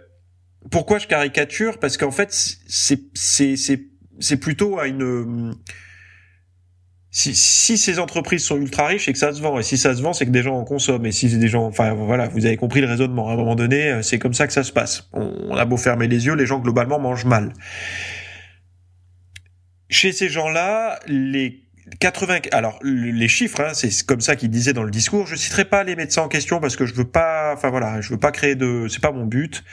pourquoi 0.72 0.98
je 0.98 1.08
caricature? 1.08 1.78
Parce 1.78 1.98
qu'en 1.98 2.12
fait, 2.12 2.30
c'est 2.32 3.80
c'est 4.24 4.38
plutôt 4.38 4.80
à 4.80 4.88
une 4.88 5.56
si, 7.16 7.36
si 7.36 7.78
ces 7.78 8.00
entreprises 8.00 8.44
sont 8.44 8.58
ultra 8.58 8.88
riches, 8.88 9.06
c'est 9.06 9.14
que 9.14 9.20
ça 9.20 9.32
se 9.34 9.40
vend. 9.40 9.60
Et 9.60 9.64
si 9.64 9.78
ça 9.78 9.96
se 9.96 10.02
vend, 10.02 10.14
c'est 10.14 10.26
que 10.26 10.32
des 10.32 10.42
gens 10.42 10.58
en 10.58 10.64
consomment. 10.64 11.06
Et 11.06 11.12
si 11.12 11.38
des 11.38 11.48
gens, 11.48 11.64
enfin 11.68 11.94
voilà, 11.94 12.28
vous 12.28 12.48
avez 12.48 12.58
compris 12.58 12.82
le 12.82 12.88
raisonnement. 12.88 13.30
À 13.30 13.34
un 13.34 13.36
moment 13.36 13.54
donné, 13.54 13.88
euh, 13.88 14.02
c'est 14.02 14.18
comme 14.18 14.34
ça 14.34 14.48
que 14.48 14.54
ça 14.54 14.64
se 14.64 14.72
passe. 14.72 15.10
On, 15.14 15.56
a 15.56 15.64
beau 15.64 15.78
fermer 15.78 16.08
les 16.08 16.26
yeux, 16.26 16.34
les 16.34 16.48
gens 16.48 16.58
globalement 16.58 16.98
mangent 16.98 17.26
mal. 17.26 17.54
Chez 19.92 20.12
ces 20.12 20.28
gens-là, 20.28 21.00
les 21.06 21.62
80, 22.00 22.40
alors 22.52 22.80
les 22.82 23.28
chiffres, 23.28 23.62
hein, 23.62 23.74
c'est 23.76 23.92
comme 24.08 24.22
ça 24.22 24.36
qu'ils 24.36 24.50
disaient 24.50 24.74
dans 24.74 24.82
le 24.82 24.90
discours. 24.90 25.28
Je 25.28 25.36
citerai 25.36 25.66
pas 25.66 25.84
les 25.84 25.96
médecins 25.96 26.24
en 26.24 26.30
question 26.30 26.60
parce 26.60 26.76
que 26.76 26.88
je 26.88 26.96
veux 26.96 27.08
pas, 27.08 27.54
enfin 27.54 27.70
voilà, 27.70 28.02
je 28.02 28.10
veux 28.10 28.20
pas 28.20 28.32
créer 28.32 28.56
de, 28.56 28.88
c'est 28.90 29.02
pas 29.04 29.12
mon 29.12 29.28
but. 29.28 29.64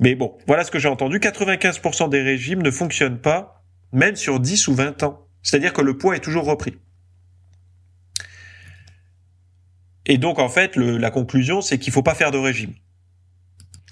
Mais 0.00 0.16
bon, 0.16 0.36
voilà 0.48 0.64
ce 0.64 0.72
que 0.72 0.80
j'ai 0.80 0.88
entendu. 0.88 1.18
95% 1.20 2.08
des 2.08 2.22
régimes 2.22 2.62
ne 2.62 2.70
fonctionnent 2.72 3.20
pas, 3.20 3.59
même 3.92 4.16
sur 4.16 4.40
10 4.40 4.68
ou 4.68 4.74
20 4.74 5.02
ans. 5.02 5.26
C'est-à-dire 5.42 5.72
que 5.72 5.82
le 5.82 5.96
poids 5.96 6.16
est 6.16 6.20
toujours 6.20 6.44
repris. 6.44 6.76
Et 10.06 10.18
donc 10.18 10.38
en 10.38 10.48
fait, 10.48 10.76
la 10.76 11.10
conclusion, 11.10 11.60
c'est 11.60 11.78
qu'il 11.78 11.92
faut 11.92 12.02
pas 12.02 12.14
faire 12.14 12.30
de 12.30 12.38
régime 12.38 12.74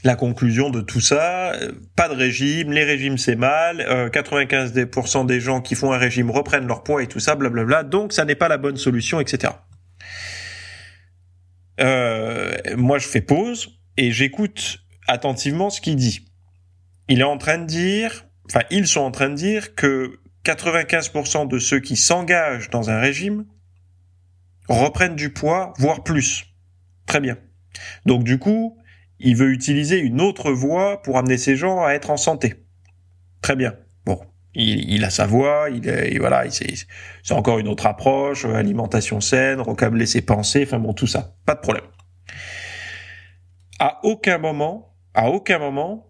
la 0.05 0.14
conclusion 0.14 0.71
de 0.71 0.81
tout 0.81 1.00
ça, 1.00 1.52
euh, 1.55 1.73
pas 1.97 2.09
de 2.09 2.14
régime, 2.14 2.73
les 2.73 2.85
régimes 2.85 3.19
c'est 3.19 3.37
mal, 3.37 3.78
95% 4.12 5.21
euh, 5.21 5.25
des 5.25 5.40
gens 5.40 5.61
qui 5.61 5.75
font 5.75 5.93
un 5.93 5.99
régime 5.99 6.31
reprennent 6.31 6.67
leur 6.67 6.83
poids 6.83 7.02
et 7.02 7.07
tout 7.07 7.21
ça, 7.21 7.35
blablabla, 7.35 7.83
donc 7.83 8.12
ça 8.12 8.25
n'est 8.25 8.37
pas 8.37 8.49
la 8.49 8.59
bonne 8.59 8.76
solution, 8.76 9.21
etc. 9.21 9.55
Euh, 11.81 12.57
moi 12.76 12.99
je 12.99 13.09
fais 13.09 13.21
pause 13.21 13.78
et 13.97 14.12
j'écoute 14.12 14.78
attentivement 15.07 15.71
ce 15.71 15.81
qu'il 15.81 15.97
dit. 15.97 16.26
Il 17.09 17.21
est 17.21 17.25
en 17.25 17.38
train 17.38 17.59
de 17.59 17.67
dire, 17.67 18.26
enfin 18.49 18.64
ils 18.71 18.87
sont 18.87 19.00
en 19.00 19.11
train 19.11 19.28
de 19.28 19.35
dire 19.35 19.75
que 19.75 20.19
95% 20.45 21.49
de 21.49 21.59
ceux 21.59 21.81
qui 21.81 21.97
s'engagent 21.97 22.71
dans 22.71 22.90
un 22.90 23.00
régime 23.00 23.45
reprennent 24.69 25.17
du 25.17 25.33
poids, 25.33 25.73
voire 25.78 26.02
plus. 26.02 26.45
Très 27.07 27.21
bien. 27.21 27.38
Donc 28.07 28.25
du 28.25 28.38
coup, 28.38 28.78
il 29.19 29.37
veut 29.37 29.50
utiliser 29.50 29.99
une 29.99 30.21
autre 30.21 30.52
voie 30.52 31.02
pour 31.02 31.19
amener 31.19 31.38
ces 31.38 31.57
gens 31.57 31.85
à 31.85 31.93
être 31.93 32.11
en 32.11 32.17
santé. 32.17 32.67
Très 33.43 33.57
bien. 33.57 33.75
Bon, 34.05 34.21
il, 34.55 35.05
a 35.05 35.11
sa 35.11 35.26
voix, 35.26 35.69
il 35.71 35.88
est, 35.88 36.19
voilà, 36.19 36.45
c'est 36.50 37.35
encore 37.35 37.59
une 37.59 37.69
autre 37.69 37.87
approche, 37.87 38.45
alimentation 38.45 39.21
saine, 39.21 39.61
recabler 39.61 40.07
ses 40.07 40.23
pensées, 40.23 40.64
enfin 40.67 40.78
bon, 40.78 40.93
tout 40.93 41.07
ça, 41.07 41.37
pas 41.47 41.55
de 41.55 41.61
problème. 41.61 41.85
À 43.78 44.00
aucun 44.02 44.38
moment, 44.38 44.97
à 45.14 45.31
aucun 45.31 45.59
moment, 45.59 46.08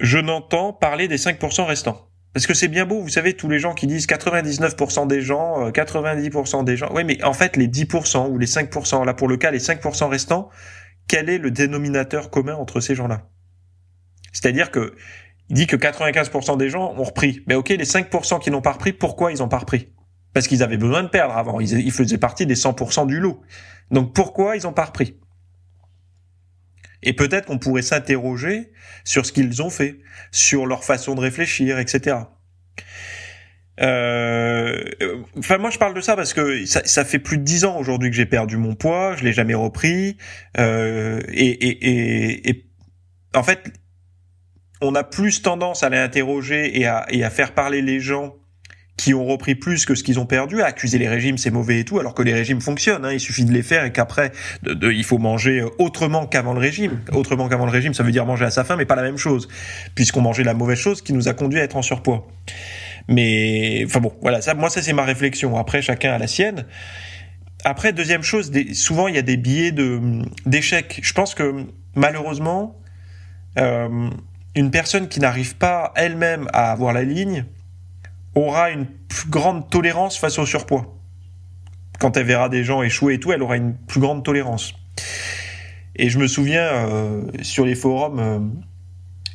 je 0.00 0.18
n'entends 0.18 0.72
parler 0.72 1.08
des 1.08 1.18
5% 1.18 1.64
restants. 1.64 2.08
Parce 2.32 2.46
que 2.46 2.54
c'est 2.54 2.68
bien 2.68 2.86
beau, 2.86 3.00
vous 3.00 3.08
savez, 3.08 3.34
tous 3.34 3.48
les 3.48 3.58
gens 3.58 3.74
qui 3.74 3.86
disent 3.86 4.06
99% 4.06 5.06
des 5.08 5.20
gens, 5.20 5.70
90% 5.70 6.60
euh, 6.60 6.62
des 6.62 6.76
gens. 6.76 6.90
Oui, 6.94 7.02
mais 7.04 7.22
en 7.24 7.32
fait, 7.32 7.56
les 7.56 7.66
10% 7.66 8.28
ou 8.28 8.38
les 8.38 8.46
5%, 8.46 9.04
là 9.04 9.14
pour 9.14 9.28
le 9.28 9.36
cas, 9.36 9.50
les 9.50 9.58
5% 9.58 10.08
restants, 10.08 10.48
quel 11.08 11.28
est 11.28 11.38
le 11.38 11.50
dénominateur 11.50 12.30
commun 12.30 12.54
entre 12.54 12.80
ces 12.80 12.94
gens-là? 12.94 13.26
C'est-à-dire 14.32 14.70
que 14.70 14.94
il 15.48 15.54
dit 15.54 15.66
que 15.66 15.74
95% 15.74 16.56
des 16.56 16.68
gens 16.68 16.94
ont 16.96 17.02
repris. 17.02 17.42
Mais 17.48 17.56
ok, 17.56 17.70
les 17.70 17.84
5% 17.84 18.40
qui 18.40 18.52
n'ont 18.52 18.62
pas 18.62 18.72
repris, 18.72 18.92
pourquoi 18.92 19.32
ils 19.32 19.38
n'ont 19.38 19.48
pas 19.48 19.58
repris? 19.58 19.92
Parce 20.32 20.46
qu'ils 20.46 20.62
avaient 20.62 20.76
besoin 20.76 21.02
de 21.02 21.08
perdre 21.08 21.36
avant. 21.36 21.58
Ils, 21.58 21.90
faisaient 21.90 22.18
partie 22.18 22.46
des 22.46 22.54
100% 22.54 23.08
du 23.08 23.18
lot. 23.18 23.40
Donc 23.90 24.14
pourquoi 24.14 24.56
ils 24.56 24.62
n'ont 24.62 24.72
pas 24.72 24.84
repris? 24.84 25.18
Et 27.02 27.12
peut-être 27.12 27.46
qu'on 27.46 27.58
pourrait 27.58 27.82
s'interroger 27.82 28.72
sur 29.04 29.24
ce 29.24 29.32
qu'ils 29.32 29.62
ont 29.62 29.70
fait, 29.70 29.98
sur 30.30 30.66
leur 30.66 30.84
façon 30.84 31.14
de 31.14 31.20
réfléchir, 31.20 31.78
etc. 31.78 32.16
Euh, 33.80 34.84
enfin, 35.38 35.58
moi, 35.58 35.70
je 35.70 35.78
parle 35.78 35.94
de 35.94 36.00
ça 36.00 36.16
parce 36.16 36.34
que 36.34 36.66
ça, 36.66 36.82
ça 36.84 37.04
fait 37.04 37.18
plus 37.18 37.38
de 37.38 37.44
dix 37.44 37.64
ans 37.64 37.78
aujourd'hui 37.78 38.10
que 38.10 38.16
j'ai 38.16 38.26
perdu 38.26 38.56
mon 38.56 38.74
poids, 38.74 39.16
je 39.16 39.24
l'ai 39.24 39.32
jamais 39.32 39.54
repris, 39.54 40.18
euh, 40.58 41.20
et, 41.28 41.48
et, 41.48 42.50
et, 42.50 42.66
en 43.34 43.42
fait, 43.42 43.72
on 44.82 44.94
a 44.94 45.04
plus 45.04 45.42
tendance 45.42 45.82
à 45.82 45.88
les 45.88 45.98
interroger 45.98 46.78
et 46.78 46.86
à, 46.86 47.06
et 47.10 47.24
à 47.24 47.30
faire 47.30 47.54
parler 47.54 47.80
les 47.80 48.00
gens 48.00 48.34
qui 49.00 49.14
ont 49.14 49.24
repris 49.24 49.54
plus 49.54 49.86
que 49.86 49.94
ce 49.94 50.04
qu'ils 50.04 50.20
ont 50.20 50.26
perdu, 50.26 50.60
accuser 50.60 50.98
les 50.98 51.08
régimes 51.08 51.38
c'est 51.38 51.50
mauvais 51.50 51.80
et 51.80 51.84
tout, 51.86 51.98
alors 51.98 52.12
que 52.12 52.22
les 52.22 52.34
régimes 52.34 52.60
fonctionnent. 52.60 53.06
Hein, 53.06 53.12
il 53.14 53.20
suffit 53.20 53.46
de 53.46 53.52
les 53.52 53.62
faire 53.62 53.82
et 53.86 53.92
qu'après, 53.92 54.30
de, 54.62 54.74
de, 54.74 54.92
il 54.92 55.04
faut 55.04 55.16
manger 55.16 55.64
autrement 55.78 56.26
qu'avant 56.26 56.52
le 56.52 56.60
régime. 56.60 57.00
Autrement 57.12 57.48
qu'avant 57.48 57.64
le 57.64 57.70
régime, 57.70 57.94
ça 57.94 58.02
veut 58.02 58.12
dire 58.12 58.26
manger 58.26 58.44
à 58.44 58.50
sa 58.50 58.62
faim, 58.62 58.76
mais 58.76 58.84
pas 58.84 58.96
la 58.96 59.02
même 59.02 59.16
chose, 59.16 59.48
puisqu'on 59.94 60.20
mangeait 60.20 60.44
la 60.44 60.52
mauvaise 60.52 60.78
chose 60.78 61.00
qui 61.00 61.14
nous 61.14 61.28
a 61.28 61.32
conduit 61.32 61.60
à 61.60 61.62
être 61.62 61.76
en 61.76 61.82
surpoids. 61.82 62.28
Mais 63.08 63.84
enfin 63.86 64.00
bon, 64.00 64.12
voilà, 64.20 64.42
ça, 64.42 64.52
moi 64.52 64.68
ça 64.68 64.82
c'est 64.82 64.92
ma 64.92 65.04
réflexion. 65.04 65.56
Après, 65.56 65.80
chacun 65.80 66.12
a 66.12 66.18
la 66.18 66.26
sienne. 66.26 66.66
Après, 67.64 67.94
deuxième 67.94 68.22
chose, 68.22 68.52
souvent 68.74 69.08
il 69.08 69.14
y 69.14 69.18
a 69.18 69.22
des 69.22 69.38
billets 69.38 69.72
de 69.72 69.98
d'échecs. 70.44 71.00
Je 71.02 71.12
pense 71.14 71.34
que 71.34 71.64
malheureusement, 71.94 72.78
euh, 73.58 74.10
une 74.54 74.70
personne 74.70 75.08
qui 75.08 75.20
n'arrive 75.20 75.56
pas 75.56 75.92
elle-même 75.96 76.48
à 76.52 76.70
avoir 76.70 76.92
la 76.92 77.02
ligne 77.02 77.46
aura 78.34 78.70
une 78.70 78.86
plus 78.86 79.28
grande 79.28 79.68
tolérance 79.70 80.18
face 80.18 80.38
au 80.38 80.46
surpoids. 80.46 80.96
Quand 81.98 82.16
elle 82.16 82.26
verra 82.26 82.48
des 82.48 82.64
gens 82.64 82.82
échouer 82.82 83.14
et 83.14 83.20
tout, 83.20 83.32
elle 83.32 83.42
aura 83.42 83.56
une 83.56 83.74
plus 83.74 84.00
grande 84.00 84.24
tolérance. 84.24 84.74
Et 85.96 86.08
je 86.08 86.18
me 86.18 86.26
souviens 86.26 86.62
euh, 86.62 87.22
sur 87.42 87.66
les 87.66 87.74
forums. 87.74 88.18
Euh, 88.18 88.38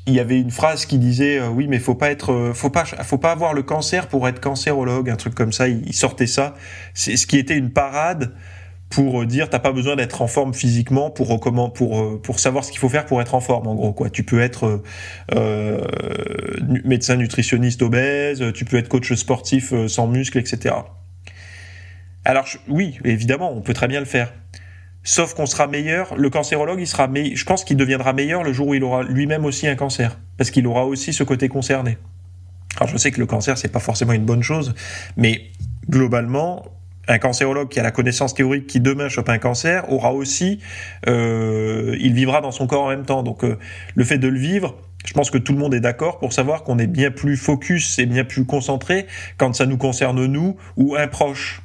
il 0.08 0.14
y 0.14 0.20
avait 0.20 0.40
une 0.40 0.52
phrase 0.52 0.86
qui 0.86 1.00
disait 1.00 1.40
euh, 1.40 1.50
oui 1.50 1.68
mais 1.68 1.80
faut 1.80 1.96
pas 1.96 2.12
être 2.12 2.52
faut 2.54 2.70
pas 2.70 2.86
faut 2.86 3.18
pas 3.18 3.32
avoir 3.32 3.54
le 3.56 3.64
cancer 3.64 4.08
pour 4.08 4.28
être 4.28 4.40
cancérologue 4.40 5.10
un 5.10 5.16
truc 5.16 5.34
comme 5.34 5.52
ça 5.52 5.68
il, 5.68 5.94
sortait 5.94 6.28
ça 6.28 6.54
c'est 6.94 7.18
ce 7.18 7.26
qui 7.26 7.40
était 7.40 7.58
une 7.58 7.72
parade 7.72 8.36
pour 8.90 9.22
euh, 9.22 9.26
dire 9.26 9.50
t'as 9.50 9.60
pas 9.60 9.72
besoin 9.72 9.96
d'être 9.96 10.22
en 10.22 10.28
forme 10.28 10.54
physiquement 10.54 11.10
pour 11.10 11.40
comment 11.40 11.70
pour 11.70 12.22
pour 12.22 12.40
savoir 12.40 12.64
ce 12.64 12.72
qu'il 12.72 12.80
faut 12.80 12.90
faire 12.90 13.06
pour 13.06 13.22
être 13.22 13.36
en 13.36 13.42
forme 13.42 13.68
en 13.68 13.76
gros 13.76 13.94
quoi 13.94 14.10
tu 14.10 14.24
peux 14.24 14.42
être 14.42 14.84
euh, 15.34 15.82
médecin 16.84 17.16
nutritionniste 17.16 17.82
obèse 17.82 18.44
tu 18.54 18.66
peux 18.66 18.78
être 18.78 18.90
coach 18.90 19.14
sportif 19.14 19.74
sans 19.88 20.08
muscles 20.08 20.38
etc 20.38 20.76
alors 22.24 22.46
oui 22.68 23.00
évidemment 23.04 23.52
on 23.52 23.62
peut 23.62 23.74
très 23.74 23.88
bien 23.88 24.00
le 24.00 24.06
faire 24.06 24.32
Sauf 25.08 25.36
qu'on 25.36 25.46
sera 25.46 25.68
meilleur, 25.68 26.16
le 26.16 26.32
cancérologue, 26.32 26.80
il 26.80 26.88
sera 26.88 27.08
meilleur, 27.08 27.38
je 27.38 27.46
pense 27.46 27.64
qu'il 27.64 27.78
deviendra 27.78 28.12
meilleur 28.12 28.42
le 28.42 28.52
jour 28.52 28.70
où 28.70 28.74
il 28.74 28.84
aura 28.84 29.04
lui-même 29.04 29.46
aussi 29.46 29.68
un 29.68 29.76
cancer. 29.76 30.20
Parce 30.36 30.50
qu'il 30.50 30.66
aura 30.66 30.86
aussi 30.86 31.14
ce 31.14 31.24
côté 31.24 31.48
concerné. 31.48 32.00
Alors 32.78 32.90
je 32.90 32.98
sais 32.98 33.12
que 33.12 33.20
le 33.20 33.28
cancer, 33.28 33.56
c'est 33.56 33.72
pas 33.72 33.80
forcément 33.80 34.14
une 34.14 34.26
bonne 34.26 34.42
chose, 34.42 34.74
mais 35.16 35.44
globalement, 35.88 36.66
un 37.08 37.18
cancérologue 37.18 37.70
qui 37.70 37.80
a 37.80 37.84
la 37.84 37.92
connaissance 37.92 38.34
théorique 38.34 38.68
qui 38.68 38.80
demain 38.80 39.10
chope 39.10 39.30
un 39.30 39.38
cancer 39.38 39.92
aura 39.92 40.14
aussi, 40.14 40.60
euh, 41.08 41.96
il 42.00 42.14
vivra 42.14 42.42
dans 42.42 42.52
son 42.52 42.68
corps 42.68 42.84
en 42.84 42.90
même 42.90 43.06
temps. 43.06 43.24
Donc 43.24 43.44
euh, 43.44 43.58
le 43.94 44.04
fait 44.04 44.18
de 44.18 44.28
le 44.28 44.40
vivre, 44.40 44.76
je 45.06 45.14
pense 45.14 45.30
que 45.30 45.38
tout 45.38 45.54
le 45.54 45.60
monde 45.60 45.74
est 45.74 45.80
d'accord 45.80 46.20
pour 46.20 46.34
savoir 46.34 46.64
qu'on 46.64 46.80
est 46.80 46.88
bien 46.88 47.12
plus 47.12 47.38
focus 47.38 48.00
et 48.00 48.06
bien 48.06 48.24
plus 48.24 48.46
concentré 48.46 49.06
quand 49.38 49.54
ça 49.54 49.66
nous 49.66 49.78
concerne 49.78 50.26
nous 50.26 50.58
ou 50.78 50.96
un 50.96 51.08
proche. 51.08 51.62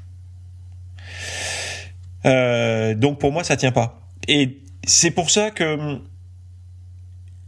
Euh, 2.27 2.95
donc 2.95 3.19
pour 3.19 3.33
moi, 3.33 3.45
ça 3.45 3.57
tient 3.57 3.73
pas. 3.73 4.07
Et 4.29 4.59
c'est 4.87 5.11
pour 5.11 5.31
ça 5.31 5.51
que 5.51 5.99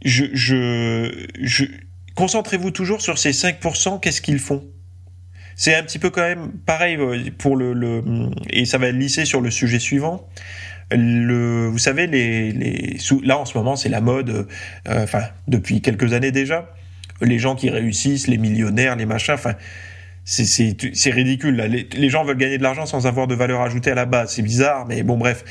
je, 0.03 0.25
je, 0.33 1.27
je 1.41 1.65
concentrez-vous 2.15 2.71
toujours 2.71 3.01
sur 3.01 3.17
ces 3.17 3.31
5%, 3.31 3.99
qu'est-ce 3.99 4.21
qu'ils 4.21 4.39
font? 4.39 4.63
C'est 5.55 5.75
un 5.75 5.83
petit 5.83 5.99
peu 5.99 6.09
quand 6.09 6.21
même 6.21 6.51
pareil 6.65 6.97
euh, 6.97 7.29
pour 7.37 7.55
le, 7.55 7.73
le 7.73 8.03
et 8.49 8.65
ça 8.65 8.77
va 8.77 8.91
lisser 8.91 9.25
sur 9.25 9.41
le 9.41 9.51
sujet 9.51 9.79
suivant. 9.79 10.27
Le, 10.91 11.67
vous 11.67 11.77
savez, 11.77 12.07
les, 12.07 12.51
les 12.51 12.97
là 13.23 13.39
en 13.39 13.45
ce 13.45 13.57
moment, 13.57 13.75
c'est 13.75 13.89
la 13.89 14.01
mode, 14.01 14.29
euh, 14.29 15.03
enfin 15.03 15.23
depuis 15.47 15.81
quelques 15.81 16.13
années 16.13 16.31
déjà, 16.31 16.69
les 17.21 17.39
gens 17.39 17.55
qui 17.55 17.69
réussissent, 17.69 18.27
les 18.27 18.37
millionnaires, 18.37 18.95
les 18.95 19.05
machins. 19.05 19.33
Enfin, 19.33 19.55
c'est 20.25 21.11
ridicule. 21.11 21.55
Là. 21.57 21.67
Les, 21.67 22.09
gens 22.09 22.23
veulent 22.23 22.37
gagner 22.37 22.57
de 22.57 22.63
l'argent 22.63 22.85
sans 22.85 23.07
avoir 23.07 23.27
de 23.27 23.35
valeur 23.35 23.61
ajoutée 23.61 23.91
à 23.91 23.95
la 23.95 24.05
base. 24.05 24.33
C'est 24.33 24.41
bizarre, 24.41 24.85
mais 24.87 25.03
bon, 25.03 25.17
bref. 25.17 25.43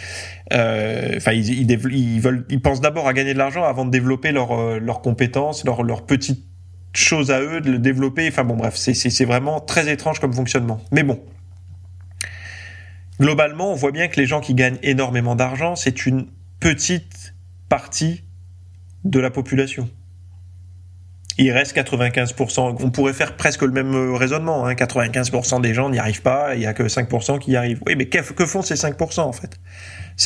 Euh, 0.53 1.15
enfin, 1.17 1.33
ils, 1.33 1.71
ils, 1.71 2.21
veulent, 2.21 2.47
ils 2.49 2.61
pensent 2.61 2.81
d'abord 2.81 3.07
à 3.07 3.13
gagner 3.13 3.35
de 3.35 3.39
l'argent 3.39 3.65
avant 3.65 3.85
de 3.85 3.91
développer 3.91 4.33
leurs 4.33 4.53
euh, 4.53 4.79
leurs 4.79 5.03
compétences, 5.03 5.65
leurs 5.65 5.83
leurs 5.83 6.07
petites 6.07 6.45
choses 6.93 7.31
à 7.31 7.41
eux, 7.41 7.61
de 7.61 7.71
le 7.71 7.79
développer. 7.79 8.29
Enfin 8.29 8.45
bon, 8.45 8.57
bref, 8.57 8.77
c'est 8.77 9.25
vraiment 9.25 9.61
très 9.61 9.91
étrange 9.91 10.21
comme 10.21 10.33
fonctionnement. 10.33 10.81
Mais 10.91 11.03
bon, 11.03 11.23
globalement, 13.21 13.73
on 13.73 13.77
voit 13.77 13.93
bien 13.93 14.09
que 14.09 14.21
les 14.21 14.27
gens 14.27 14.41
qui 14.41 14.55
gagnent 14.55 14.79
énormément 14.83 15.37
d'argent, 15.37 15.77
c'est 15.77 16.07
une 16.07 16.27
petite 16.61 17.35
partie 17.69 18.25
de 19.05 19.19
la 19.19 19.31
population 19.31 19.89
il 21.39 21.51
reste 21.51 21.77
95%. 21.77 22.77
On 22.83 22.91
pourrait 22.91 23.13
faire 23.13 23.37
presque 23.37 23.63
le 23.63 23.71
même 23.71 23.95
euh, 23.95 24.15
raisonnement. 24.15 24.67
Hein. 24.67 24.75
95% 24.75 25.61
des 25.61 25.75
gens 25.75 25.91
n'y 25.91 25.99
arrivent 25.99 26.23
pas, 26.23 26.55
il 26.55 26.63
y 26.63 26.67
a 26.67 26.75
que 26.75 26.83
5% 26.83 27.39
qui 27.39 27.53
y 27.53 27.57
arrivent. 27.57 27.81
Oui, 27.87 27.95
mais 27.97 28.07
que, 28.07 28.47
font 28.47 28.63
ces 28.63 28.75
5% 28.75 29.21
en 29.21 29.33
fait? 29.33 29.59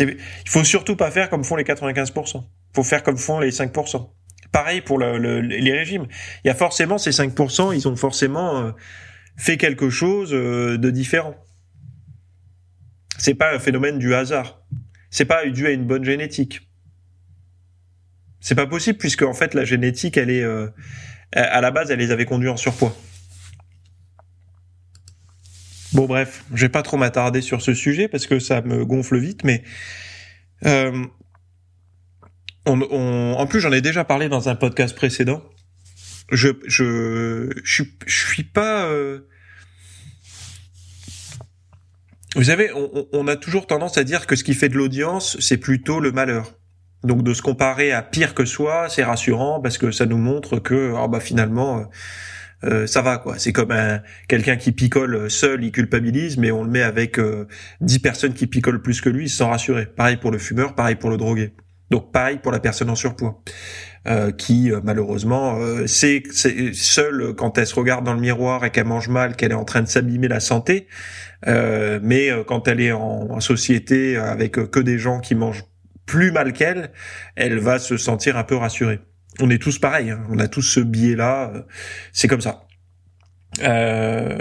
Il 0.00 0.16
faut 0.46 0.64
surtout 0.64 0.96
pas 0.96 1.10
faire 1.10 1.30
comme 1.30 1.44
font 1.44 1.56
les 1.56 1.64
95%. 1.64 2.36
Il 2.36 2.42
faut 2.74 2.82
faire 2.82 3.02
comme 3.02 3.16
font 3.16 3.40
les 3.40 3.50
5%. 3.50 4.08
Pareil 4.56 4.80
pour 4.80 4.98
les 4.98 5.72
régimes. 5.72 6.06
Il 6.42 6.48
y 6.48 6.50
a 6.50 6.54
forcément 6.54 6.96
ces 6.96 7.10
5%, 7.10 7.76
ils 7.76 7.86
ont 7.88 7.94
forcément 7.94 8.56
euh, 8.56 8.70
fait 9.36 9.58
quelque 9.58 9.90
chose 9.90 10.32
euh, 10.32 10.78
de 10.78 10.90
différent. 10.90 11.34
C'est 13.18 13.34
pas 13.34 13.54
un 13.54 13.58
phénomène 13.58 13.98
du 13.98 14.14
hasard. 14.14 14.62
C'est 15.10 15.26
pas 15.26 15.44
dû 15.44 15.66
à 15.66 15.72
une 15.72 15.84
bonne 15.84 16.04
génétique. 16.04 16.70
C'est 18.40 18.54
pas 18.54 18.66
possible 18.66 18.96
puisque 18.96 19.24
en 19.24 19.34
fait 19.34 19.52
la 19.52 19.66
génétique, 19.66 20.16
elle 20.16 20.30
est 20.30 20.42
euh, 20.42 20.68
à 21.34 21.60
la 21.60 21.70
base, 21.70 21.90
elle 21.90 21.98
les 21.98 22.10
avait 22.10 22.24
conduits 22.24 22.48
en 22.48 22.56
surpoids. 22.56 22.96
Bon 25.92 26.06
bref, 26.06 26.44
je 26.54 26.62
vais 26.62 26.72
pas 26.72 26.82
trop 26.82 26.96
m'attarder 26.96 27.42
sur 27.42 27.60
ce 27.60 27.74
sujet 27.74 28.08
parce 28.08 28.26
que 28.26 28.38
ça 28.38 28.62
me 28.62 28.86
gonfle 28.86 29.18
vite, 29.18 29.44
mais 29.44 29.62
euh, 30.64 31.04
en 32.66 33.46
plus 33.46 33.60
j'en 33.60 33.72
ai 33.72 33.80
déjà 33.80 34.04
parlé 34.04 34.28
dans 34.28 34.48
un 34.48 34.54
podcast 34.54 34.94
précédent. 34.94 35.42
Je 36.30 36.48
je 36.66 37.50
je, 37.62 37.84
suis 38.06 38.42
pas 38.42 38.86
euh, 38.86 39.20
vous 42.34 42.44
savez, 42.44 42.70
on, 42.74 43.06
on, 43.12 43.28
a 43.28 43.36
toujours 43.36 43.66
tendance 43.66 43.96
à 43.96 44.04
dire 44.04 44.26
que 44.26 44.36
ce 44.36 44.44
qui 44.44 44.54
fait 44.54 44.68
de 44.68 44.76
l'audience, 44.76 45.36
c'est 45.40 45.56
plutôt 45.56 46.00
le 46.00 46.12
malheur. 46.12 46.52
Donc 47.04 47.22
de 47.22 47.32
se 47.32 47.42
comparer 47.42 47.92
à 47.92 48.02
pire 48.02 48.34
que 48.34 48.44
soi, 48.44 48.88
c'est 48.88 49.04
rassurant 49.04 49.60
parce 49.60 49.78
que 49.78 49.90
ça 49.92 50.06
nous 50.06 50.18
montre 50.18 50.58
que 50.58 50.92
oh 50.96 51.08
bah 51.08 51.20
finalement 51.20 51.78
euh, 51.78 51.84
euh, 52.64 52.86
ça 52.86 53.02
va 53.02 53.18
quoi. 53.18 53.38
C'est 53.38 53.52
comme 53.52 53.70
un 53.70 54.00
quelqu'un 54.28 54.56
qui 54.56 54.72
picole 54.72 55.30
seul, 55.30 55.62
il 55.62 55.72
culpabilise, 55.72 56.36
mais 56.36 56.50
on 56.50 56.64
le 56.64 56.70
met 56.70 56.82
avec 56.82 57.18
euh, 57.18 57.46
dix 57.80 58.00
personnes 58.00 58.34
qui 58.34 58.46
picolent 58.46 58.82
plus 58.82 59.00
que 59.00 59.08
lui, 59.08 59.26
il 59.26 59.28
se 59.28 59.38
sent 59.38 59.44
rassuré. 59.44 59.86
Pareil 59.86 60.16
pour 60.16 60.30
le 60.30 60.38
fumeur, 60.38 60.74
pareil 60.74 60.96
pour 60.96 61.10
le 61.10 61.16
drogué. 61.16 61.52
Donc 61.90 62.12
pareil 62.12 62.38
pour 62.42 62.52
la 62.52 62.60
personne 62.60 62.90
en 62.90 62.96
surpoids, 62.96 63.42
qui 64.38 64.72
malheureusement 64.82 65.56
c'est 65.86 66.22
seule 66.72 67.34
quand 67.36 67.58
elle 67.58 67.66
se 67.66 67.74
regarde 67.76 68.04
dans 68.04 68.14
le 68.14 68.20
miroir 68.20 68.64
et 68.64 68.70
qu'elle 68.70 68.86
mange 68.86 69.08
mal, 69.08 69.36
qu'elle 69.36 69.52
est 69.52 69.54
en 69.54 69.64
train 69.64 69.82
de 69.82 69.88
s'abîmer 69.88 70.26
la 70.26 70.40
santé. 70.40 70.88
mais 71.46 72.30
quand 72.48 72.66
elle 72.66 72.80
est 72.80 72.92
en, 72.92 73.30
en 73.30 73.40
société 73.40 74.16
avec 74.16 74.52
que 74.52 74.80
des 74.80 74.98
gens 74.98 75.20
qui 75.20 75.36
mangent 75.36 75.64
plus 76.06 76.30
mal 76.30 76.52
qu'elle, 76.52 76.92
elle 77.34 77.58
va 77.58 77.78
se 77.78 77.96
sentir 77.96 78.36
un 78.36 78.44
peu 78.44 78.56
rassurée. 78.56 79.00
On 79.40 79.50
est 79.50 79.60
tous 79.60 79.78
pareils, 79.78 80.10
hein. 80.10 80.24
on 80.30 80.38
a 80.38 80.48
tous 80.48 80.62
ce 80.62 80.80
biais-là, 80.80 81.52
euh, 81.54 81.62
c'est 82.12 82.28
comme 82.28 82.40
ça. 82.40 82.66
Euh... 83.62 84.38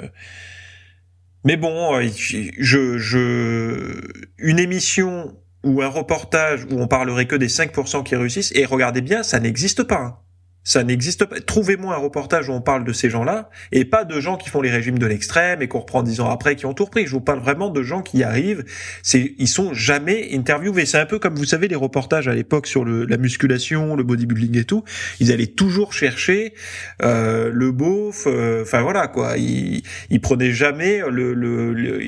Mais 1.44 1.58
bon, 1.58 1.96
euh, 1.96 2.08
je, 2.18 2.98
je, 2.98 4.02
une 4.38 4.60
émission 4.60 5.38
ou 5.66 5.82
un 5.82 5.90
reportage 5.90 6.66
où 6.72 6.80
on 6.80 6.88
parlerait 6.88 7.26
que 7.26 7.36
des 7.36 7.50
5% 7.50 8.04
qui 8.04 8.16
réussissent, 8.16 8.54
et 8.56 8.66
regardez 8.66 9.02
bien, 9.02 9.24
ça 9.24 9.40
n'existe 9.40 9.84
pas. 9.84 10.25
Ça 10.66 10.84
n'existe 10.84 11.26
pas. 11.26 11.40
Trouvez-moi 11.40 11.94
un 11.94 12.00
reportage 12.00 12.50
où 12.50 12.52
on 12.52 12.60
parle 12.60 12.84
de 12.84 12.92
ces 12.92 13.12
gens-là 13.12 13.52
et 13.72 13.86
pas 13.86 14.04
de 14.04 14.20
gens 14.20 14.36
qui 14.36 14.50
font 14.50 14.62
les 14.62 14.72
régimes 14.72 14.98
de 14.98 15.06
l'extrême 15.06 15.62
et 15.62 15.68
qu'on 15.68 15.80
reprend 15.80 16.02
dix 16.02 16.20
ans 16.22 16.30
après 16.32 16.56
qui 16.56 16.66
ont 16.66 16.74
tout 16.74 16.86
repris. 16.86 17.06
Je 17.06 17.12
vous 17.12 17.22
parle 17.22 17.40
vraiment 17.40 17.70
de 17.70 17.84
gens 17.84 18.02
qui 18.02 18.24
arrivent. 18.24 18.66
C'est, 19.04 19.36
ils 19.38 19.48
sont 19.48 19.76
jamais 19.76 20.30
interviewés. 20.34 20.88
C'est 20.88 20.98
un 20.98 21.06
peu 21.06 21.20
comme 21.20 21.36
vous 21.36 21.46
savez 21.46 21.68
les 21.68 21.76
reportages 21.76 22.28
à 22.28 22.34
l'époque 22.34 22.66
sur 22.66 22.84
le, 22.84 23.06
la 23.06 23.18
musculation, 23.18 23.96
le 23.96 24.04
bodybuilding 24.04 24.58
et 24.58 24.64
tout. 24.64 24.84
Ils 25.20 25.32
allaient 25.32 25.46
toujours 25.46 25.94
chercher 25.94 26.56
euh, 27.04 27.52
le 27.54 27.72
beauf. 27.72 28.24
Euh, 28.26 28.64
enfin 28.64 28.82
voilà 28.82 29.08
quoi. 29.08 29.38
Ils, 29.38 29.84
ils 30.10 30.20
prenaient 30.20 30.52
jamais 30.52 31.02
le, 31.08 31.36
le, 31.36 31.74
le, 31.74 32.00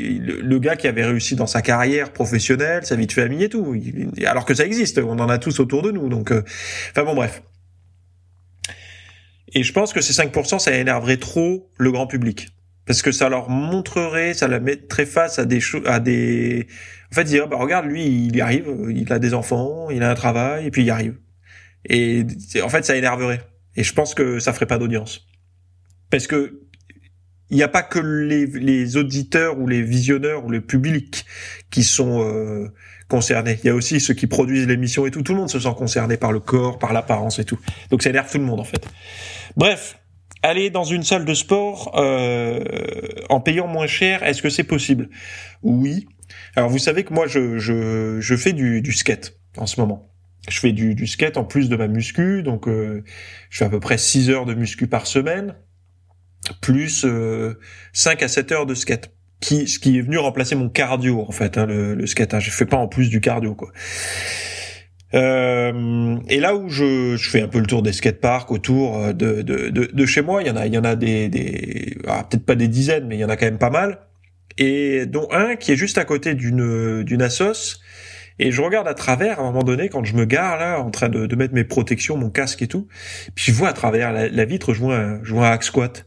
le, 0.41 0.60
gars 0.60 0.76
qui 0.76 0.88
avait 0.88 1.06
réussi 1.06 1.36
dans 1.36 1.46
sa 1.46 1.62
carrière 1.62 2.12
professionnelle, 2.12 2.84
sa 2.88 2.96
vie 2.96 3.06
de 3.06 3.13
famille 3.13 3.43
et 3.43 3.50
tout. 3.50 3.76
Alors 4.26 4.46
que 4.46 4.56
ça 4.56 4.65
existe. 4.65 4.98
On 4.98 5.20
en 5.20 5.30
a 5.30 5.38
tous 5.38 5.60
autour 5.60 5.84
de 5.84 5.91
nous. 5.91 6.10
Donc, 6.10 6.32
euh, 6.32 6.41
enfin 6.91 7.04
bon 7.04 7.13
bref. 7.13 7.43
Et 9.54 9.64
je 9.64 9.74
pense 9.74 9.94
que 9.94 10.02
ces 10.02 10.14
5%, 10.14 10.60
ça 10.60 10.72
énerverait 10.72 11.18
trop 11.18 11.70
le 11.78 11.92
grand 11.92 12.08
public. 12.08 12.50
Parce 12.86 13.02
que 13.02 13.12
ça 13.12 13.30
leur 13.30 13.50
montrerait, 13.50 14.34
ça 14.34 14.48
la 14.48 14.60
mettrait 14.60 15.06
face 15.06 15.40
à 15.40 15.46
des 15.46 15.60
choses, 15.60 15.84
à 15.86 16.00
des, 16.00 16.68
en 17.12 17.16
fait, 17.16 17.24
dire, 17.24 17.48
bah, 17.48 17.58
regarde, 17.58 17.86
lui, 17.86 18.06
il 18.06 18.36
y 18.36 18.42
arrive, 18.42 18.68
il 18.90 19.12
a 19.12 19.20
des 19.20 19.34
enfants, 19.34 19.90
il 19.90 20.04
a 20.04 20.10
un 20.10 20.16
travail, 20.16 20.68
et 20.68 20.72
puis 20.72 20.84
il 20.84 20.86
y 20.86 20.90
arrive. 20.90 21.18
Et, 21.86 22.26
en 22.62 22.70
fait, 22.70 22.86
ça 22.86 22.96
énerverait. 22.96 23.42
Et 23.76 23.84
je 23.84 23.94
pense 23.94 24.14
que 24.14 24.40
ça 24.40 24.54
ferait 24.54 24.66
pas 24.66 24.78
d'audience. 24.78 25.26
Parce 26.10 26.28
que, 26.28 26.62
il 27.50 27.56
n'y 27.56 27.64
a 27.64 27.70
pas 27.70 27.84
que 27.84 28.00
les, 28.00 28.46
les, 28.46 28.98
auditeurs 28.98 29.58
ou 29.58 29.68
les 29.68 29.82
visionneurs 29.82 30.46
ou 30.46 30.50
le 30.50 30.60
public 30.60 31.26
qui 31.70 31.84
sont 31.84 32.22
euh, 32.22 32.68
concernés. 33.08 33.58
Il 33.64 33.68
y 33.68 33.70
a 33.70 33.76
aussi 33.76 34.02
ceux 34.02 34.14
qui 34.14 34.28
produisent 34.28 34.68
l'émission 34.68 35.06
et 35.06 35.12
tout. 35.12 35.22
Tout 35.22 35.32
le 35.32 35.40
monde 35.40 35.50
se 35.50 35.60
sent 35.60 35.74
concerné 35.78 36.18
par 36.18 36.34
le 36.34 36.42
corps, 36.42 36.78
par 36.78 36.92
l'apparence 36.92 37.40
et 37.40 37.46
tout. 37.46 37.58
Donc 37.90 38.04
ça 38.04 38.10
énerve 38.10 38.30
tout 38.30 38.38
le 38.38 38.44
monde 38.44 38.60
en 38.60 38.66
fait. 38.66 38.86
Bref, 39.58 40.00
aller 40.43 40.70
dans 40.70 40.84
une 40.84 41.04
salle 41.04 41.26
de 41.26 41.34
sport 41.34 42.00
euh, 42.00 42.63
en 43.30 43.41
payant 43.41 43.67
moins 43.67 43.88
cher, 43.88 44.22
est-ce 44.22 44.43
que 44.43 44.50
c'est 44.50 44.63
possible? 44.63 45.10
Oui. 45.63 46.08
Alors 46.56 46.70
vous 46.70 46.78
savez 46.78 47.04
que 47.04 47.12
moi 47.12 47.26
je, 47.26 47.58
je, 47.58 48.20
je 48.22 48.36
fais 48.36 48.54
du, 48.54 48.82
du 48.84 48.93
skate 48.93 49.34
en 49.58 49.65
ce 49.65 49.80
moment. 49.82 50.12
Je 50.48 50.60
fais 50.60 50.72
du, 50.72 50.93
du 50.93 51.08
skate 51.08 51.38
en 51.38 51.43
plus 51.43 51.70
de 51.70 51.76
ma 51.76 51.88
muscu, 51.88 52.43
donc 52.43 52.67
euh, 52.67 53.04
je 53.50 53.58
fais 53.58 53.65
à 53.65 53.70
peu 53.70 53.80
près 53.80 53.98
6 53.98 54.30
heures 54.30 54.46
de 54.46 54.54
muscu 54.54 54.86
par 54.88 55.08
semaine, 55.08 55.56
plus 56.62 57.04
euh, 57.04 57.60
5 57.93 58.22
à 58.22 58.28
7 58.28 58.52
heures 58.52 58.65
de 58.65 58.76
skate. 58.76 59.12
Qui, 59.39 59.67
ce 59.67 59.78
qui 59.78 60.00
est 60.00 60.02
venu 60.02 60.17
remplacer 60.17 60.56
mon 60.56 60.67
cardio 60.67 61.22
en 61.22 61.32
fait, 61.32 61.60
hein, 61.60 61.67
le, 61.67 61.93
le 61.93 62.08
skate. 62.08 62.34
Hein. 62.34 62.39
Je 62.39 62.50
fais 62.50 62.65
pas 62.65 62.78
en 62.78 62.88
plus 62.88 63.10
du 63.10 63.22
cardio 63.22 63.54
quoi. 63.54 63.72
Euh, 65.13 66.17
et 66.28 66.39
là 66.39 66.56
où 66.56 66.67
je, 66.70 67.15
je, 67.15 67.30
fais 67.30 67.41
un 67.41 67.48
peu 67.48 67.60
le 67.60 67.65
tour 67.65 67.82
des 67.82 67.93
skateparks 67.93 68.52
autour 68.52 68.98
euh, 68.98 69.13
de, 69.13 69.41
de, 69.41 69.70
de, 69.70 69.89
de, 69.91 70.06
chez 70.06 70.22
moi, 70.22 70.41
il 70.41 70.48
y 70.48 70.52
en 70.52 70.58
a, 70.58 70.67
il 70.67 70.74
y 70.74 70.78
en 70.78 70.84
a 70.84 70.96
des, 70.96 71.30
des 71.30 71.98
ah, 72.08 72.26
peut-être 72.30 72.46
pas 72.46 72.56
des 72.56 72.67
dizaines, 72.67 73.08
mais 73.08 73.15
il 73.15 73.20
y 73.20 73.26
en 73.26 73.30
a 73.30 73.38
quand 73.38 73.46
même 73.46 73.58
pas 73.58 73.70
mal. 73.70 74.00
Et 74.58 75.06
dont 75.06 75.28
un 75.32 75.56
qui 75.56 75.72
est 75.72 75.76
juste 75.76 75.98
à 75.98 76.06
côté 76.06 76.34
d'une 76.34 77.04
d'une 77.04 77.22
assos. 77.22 77.80
Et 78.39 78.52
je 78.52 78.62
regarde 78.62 78.88
à 78.88 78.93
travers 78.93 79.39
à 79.39 79.43
un 79.43 79.46
moment 79.46 79.63
donné 79.63 79.89
quand 79.89 80.04
je 80.04 80.15
me 80.15 80.26
gare 80.26 80.58
là, 80.58 80.80
en 80.80 80.91
train 80.91 81.10
de, 81.10 81.26
de 81.26 81.36
mettre 81.36 81.56
mes 81.56 81.63
protections, 81.63 82.17
mon 82.17 82.30
casque 82.30 82.62
et 82.62 82.67
tout. 82.67 82.88
Puis 83.34 83.52
je 83.52 83.58
vois 83.58 83.70
à 83.70 83.74
travers 83.74 84.12
la, 84.13 84.46
vitre, 84.46 84.74
je 84.74 84.82
vois 84.82 84.96
un, 84.96 85.24
je 85.24 85.34
vois 85.34 85.48
un 85.48 85.52
hack 85.52 85.63
squat. 85.63 86.06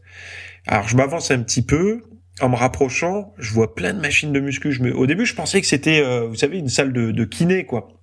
Alors 0.67 0.87
je 0.87 0.95
m'avance 0.95 1.31
un 1.31 1.41
petit 1.41 1.61
peu. 1.63 2.03
En 2.39 2.49
me 2.49 2.55
rapprochant, 2.55 3.33
je 3.37 3.53
vois 3.53 3.75
plein 3.75 3.93
de 3.93 3.99
machines 3.99 4.31
de 4.31 4.39
muscu. 4.39 4.71
Je 4.71 4.81
me... 4.81 4.95
Au 4.95 5.05
début, 5.05 5.25
je 5.25 5.35
pensais 5.35 5.59
que 5.59 5.67
c'était, 5.67 6.01
euh, 6.01 6.27
vous 6.27 6.35
savez, 6.35 6.57
une 6.57 6.69
salle 6.69 6.93
de, 6.93 7.11
de 7.11 7.23
kiné, 7.25 7.65
quoi 7.65 8.00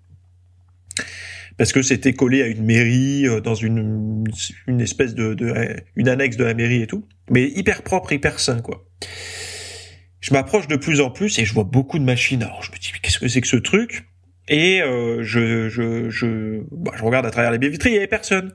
parce 1.58 1.72
que 1.72 1.82
c'était 1.82 2.14
collé 2.14 2.42
à 2.42 2.46
une 2.46 2.64
mairie 2.64 3.26
euh, 3.26 3.40
dans 3.40 3.54
une 3.54 4.24
une 4.66 4.80
espèce 4.80 5.14
de, 5.14 5.34
de 5.34 5.52
une 5.96 6.08
annexe 6.08 6.36
de 6.36 6.44
la 6.44 6.54
mairie 6.54 6.82
et 6.82 6.86
tout, 6.86 7.06
mais 7.30 7.48
hyper 7.48 7.82
propre, 7.82 8.12
hyper 8.12 8.40
sain 8.40 8.60
quoi. 8.60 8.86
Je 10.20 10.32
m'approche 10.32 10.68
de 10.68 10.76
plus 10.76 11.00
en 11.00 11.10
plus 11.10 11.38
et 11.38 11.44
je 11.44 11.52
vois 11.52 11.64
beaucoup 11.64 11.98
de 11.98 12.04
machines. 12.04 12.42
Alors 12.42 12.62
je 12.62 12.72
me 12.72 12.76
dis 12.76 12.92
qu'est-ce 13.02 13.18
que 13.18 13.28
c'est 13.28 13.40
que 13.40 13.48
ce 13.48 13.56
truc? 13.56 14.04
Et 14.48 14.80
euh, 14.80 15.22
je 15.22 15.68
je 15.68 16.08
je 16.08 16.62
bah, 16.70 16.92
je 16.96 17.02
regarde 17.02 17.26
à 17.26 17.30
travers 17.30 17.50
les 17.50 17.58
baies 17.58 17.68
vitrées, 17.68 17.90
il 17.90 17.94
y 17.94 17.98
avait 17.98 18.06
personne. 18.06 18.54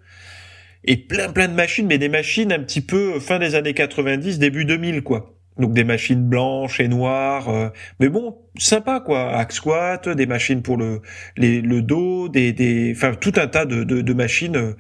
Et 0.86 0.98
plein 0.98 1.32
plein 1.32 1.48
de 1.48 1.54
machines, 1.54 1.88
mais 1.88 1.98
des 1.98 2.10
machines 2.10 2.52
un 2.52 2.60
petit 2.60 2.82
peu 2.82 3.20
fin 3.20 3.40
des 3.40 3.56
années 3.56 3.74
90, 3.74 4.40
début 4.40 4.66
2000 4.66 5.02
quoi. 5.02 5.33
Donc 5.58 5.74
des 5.74 5.84
machines 5.84 6.28
blanches 6.28 6.80
et 6.80 6.88
noires, 6.88 7.50
euh, 7.50 7.70
mais 8.00 8.10
bon, 8.10 8.38
sympa 8.58 9.00
quoi. 9.00 9.38
Hack 9.38 9.52
squat, 9.52 10.10
des 10.10 10.26
machines 10.26 10.62
pour 10.64 10.78
le 10.78 11.02
le 11.38 11.82
dos, 11.82 12.28
des 12.30 12.54
des, 12.54 12.94
enfin 12.96 13.14
tout 13.14 13.34
un 13.36 13.48
tas 13.48 13.66
de 13.66 13.84
de, 13.84 14.02
de 14.02 14.14
machines 14.14 14.56
euh, 14.56 14.76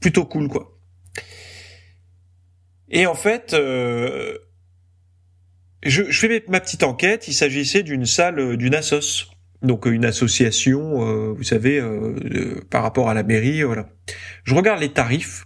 plutôt 0.00 0.26
cool 0.26 0.48
quoi. 0.48 0.76
Et 2.90 3.06
en 3.06 3.14
fait, 3.14 3.54
euh, 3.54 4.36
je, 5.84 6.02
je, 6.10 6.18
fais 6.20 6.44
ma 6.48 6.60
petite 6.60 6.82
enquête. 6.82 7.28
Il 7.28 7.34
s'agissait 7.34 7.82
d'une 7.82 8.04
salle 8.04 8.56
d'une 8.56 8.74
assos, 8.74 9.30
donc 9.62 9.86
une 9.86 10.04
association, 10.04 11.32
vous 11.34 11.44
savez, 11.44 11.80
par 12.68 12.82
rapport 12.82 13.08
à 13.08 13.14
la 13.14 13.22
mairie, 13.22 13.62
voilà. 13.62 13.88
Je 14.44 14.54
regarde 14.54 14.80
les 14.80 14.92
tarifs 14.92 15.44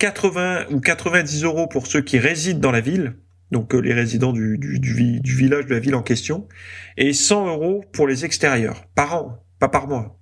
80 0.00 0.66
ou 0.70 0.80
90 0.80 1.44
euros 1.44 1.66
pour 1.68 1.86
ceux 1.86 2.00
qui 2.00 2.18
résident 2.18 2.58
dans 2.58 2.72
la 2.72 2.80
ville, 2.80 3.16
donc 3.50 3.74
les 3.74 3.92
résidents 3.92 4.32
du, 4.32 4.58
du, 4.58 4.78
du, 5.20 5.34
village 5.34 5.66
de 5.66 5.74
la 5.74 5.80
ville 5.80 5.94
en 5.94 6.02
question, 6.02 6.48
et 6.96 7.12
100 7.12 7.48
euros 7.48 7.84
pour 7.92 8.06
les 8.06 8.24
extérieurs, 8.24 8.86
par 8.94 9.14
an, 9.14 9.44
pas 9.58 9.68
par 9.68 9.88
mois. 9.88 10.20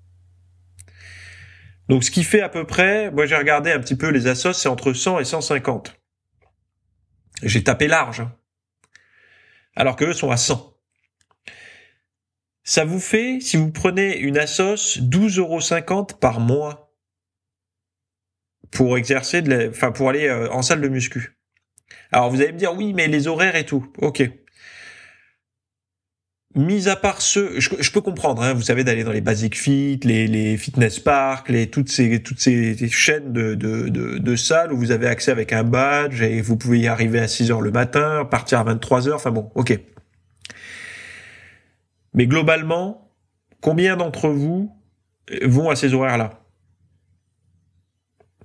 Donc 1.88 2.04
ce 2.04 2.10
qui 2.10 2.24
fait 2.24 2.42
à 2.42 2.48
peu 2.48 2.66
près, 2.66 3.10
moi 3.10 3.26
j'ai 3.26 3.36
regardé 3.36 3.70
un 3.70 3.80
petit 3.80 3.96
peu 3.96 4.08
les 4.08 4.26
assos, 4.26 4.52
c'est 4.52 4.68
entre 4.68 4.92
100 4.92 5.20
et 5.20 5.24
150. 5.24 5.98
J'ai 7.42 7.62
tapé 7.62 7.86
large. 7.86 8.20
Hein. 8.20 8.34
Alors 9.76 9.96
que 9.96 10.06
eux 10.06 10.12
sont 10.12 10.30
à 10.30 10.36
100. 10.36 10.74
Ça 12.64 12.84
vous 12.84 13.00
fait, 13.00 13.40
si 13.40 13.56
vous 13.56 13.70
prenez 13.70 14.18
une 14.18 14.36
assos, 14.36 14.98
12,50 15.00 15.38
euros 15.38 16.04
par 16.20 16.40
mois 16.40 16.94
pour 18.70 18.98
exercer, 18.98 19.40
de 19.40 19.68
enfin 19.70 19.92
pour 19.92 20.10
aller 20.10 20.26
euh, 20.26 20.50
en 20.50 20.60
salle 20.60 20.82
de 20.82 20.88
muscu. 20.88 21.38
Alors 22.12 22.31
vous 22.31 22.40
allez 22.40 22.53
me 22.53 22.59
dire 22.59 22.74
oui, 22.74 22.92
mais 22.94 23.09
les 23.09 23.29
horaires 23.29 23.57
et 23.57 23.64
tout. 23.64 23.87
Ok 23.98 24.29
mis 26.59 26.88
à 26.88 26.96
part 26.96 27.22
ce, 27.22 27.61
je, 27.61 27.90
peux 27.92 28.01
comprendre, 28.01 28.42
hein, 28.42 28.53
vous 28.53 28.62
savez, 28.62 28.83
d'aller 28.83 29.05
dans 29.05 29.12
les 29.12 29.20
Basic 29.20 29.57
Fit, 29.57 30.01
les, 30.03 30.57
Fitness 30.57 30.98
Park, 30.98 31.48
les 31.48 31.70
toutes 31.70 31.88
ces 31.88 32.20
toutes 32.22 32.40
ces 32.40 32.77
chaînes 32.88 33.33
de, 33.33 33.55
de, 33.55 33.88
de, 33.88 34.18
de, 34.18 34.37
salles 34.37 34.72
où 34.72 34.77
vous 34.77 34.90
avez 34.90 35.07
accès 35.07 35.31
avec 35.31 35.53
un 35.53 35.62
badge 35.62 36.20
et 36.22 36.40
vous 36.40 36.57
pouvez 36.57 36.81
y 36.81 36.88
arriver 36.88 37.20
à 37.20 37.29
6 37.29 37.51
heures 37.53 37.61
le 37.61 37.70
matin, 37.70 38.27
partir 38.29 38.59
à 38.59 38.64
23 38.64 39.09
heures. 39.09 39.16
Enfin 39.16 39.31
bon, 39.31 39.51
ok. 39.55 39.79
Mais 42.14 42.27
globalement, 42.27 43.12
combien 43.61 43.96
d'entre 43.96 44.29
vous 44.29 44.72
vont 45.42 45.70
à 45.70 45.77
ces 45.77 45.94
horaires-là? 45.94 46.38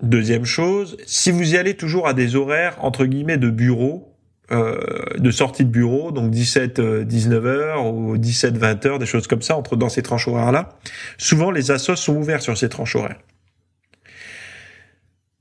Deuxième 0.03 0.43
chose, 0.43 0.97
si 1.05 1.31
vous 1.31 1.53
y 1.53 1.57
allez 1.57 1.75
toujours 1.75 2.09
à 2.09 2.13
des 2.13 2.35
horaires 2.35 2.75
entre 2.81 3.05
guillemets 3.05 3.37
de 3.37 3.49
bureau, 3.49 4.13
euh, 4.51 4.77
de 5.17 5.31
sortie 5.31 5.63
de 5.63 5.69
bureau, 5.69 6.11
donc 6.11 6.29
17 6.29 6.81
19 7.05 7.45
euh, 7.45 7.47
heures 7.47 7.85
ou 7.85 8.17
17 8.17 8.57
20 8.57 8.85
heures, 8.85 8.99
des 8.99 9.05
choses 9.05 9.27
comme 9.27 9.41
ça 9.41 9.55
entre 9.55 9.77
dans 9.77 9.87
ces 9.87 10.01
tranches 10.01 10.27
horaires 10.27 10.51
là. 10.51 10.77
Souvent 11.17 11.51
les 11.51 11.71
assos 11.71 11.95
sont 11.95 12.17
ouverts 12.17 12.41
sur 12.41 12.57
ces 12.57 12.67
tranches 12.67 12.97
horaires. 12.97 13.21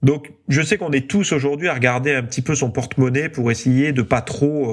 Donc 0.05 0.31
je 0.47 0.63
sais 0.63 0.79
qu'on 0.79 0.93
est 0.93 1.11
tous 1.11 1.33
aujourd'hui 1.33 1.67
à 1.67 1.75
regarder 1.75 2.15
un 2.15 2.23
petit 2.23 2.41
peu 2.41 2.55
son 2.55 2.71
porte-monnaie 2.71 3.29
pour 3.29 3.51
essayer 3.51 3.91
de 3.91 4.03
pas 4.03 4.21
trop 4.21 4.73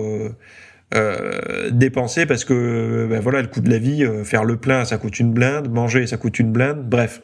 euh, 0.94 1.72
dépenser 1.72 2.28
parce 2.28 2.46
que 2.46 3.08
ben 3.10 3.20
voilà 3.22 3.42
le 3.42 3.48
coût 3.48 3.62
de 3.62 3.72
la 3.72 3.80
vie, 3.80 4.08
faire 4.24 4.44
le 4.44 4.58
plein 4.58 4.86
ça 4.86 5.00
coûte 5.00 5.20
une 5.20 5.34
blinde, 5.34 5.68
manger 5.68 6.06
ça 6.06 6.18
coûte 6.18 6.38
une 6.38 6.52
blinde, 6.52 6.88
bref. 6.88 7.24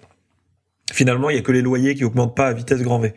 Finalement, 0.93 1.30
il 1.30 1.36
y 1.36 1.39
a 1.39 1.41
que 1.41 1.52
les 1.52 1.62
loyers 1.62 1.95
qui 1.95 2.04
augmentent 2.04 2.36
pas 2.36 2.48
à 2.48 2.54
vitesse 2.54 2.82
grand 2.82 3.00
V. 3.00 3.13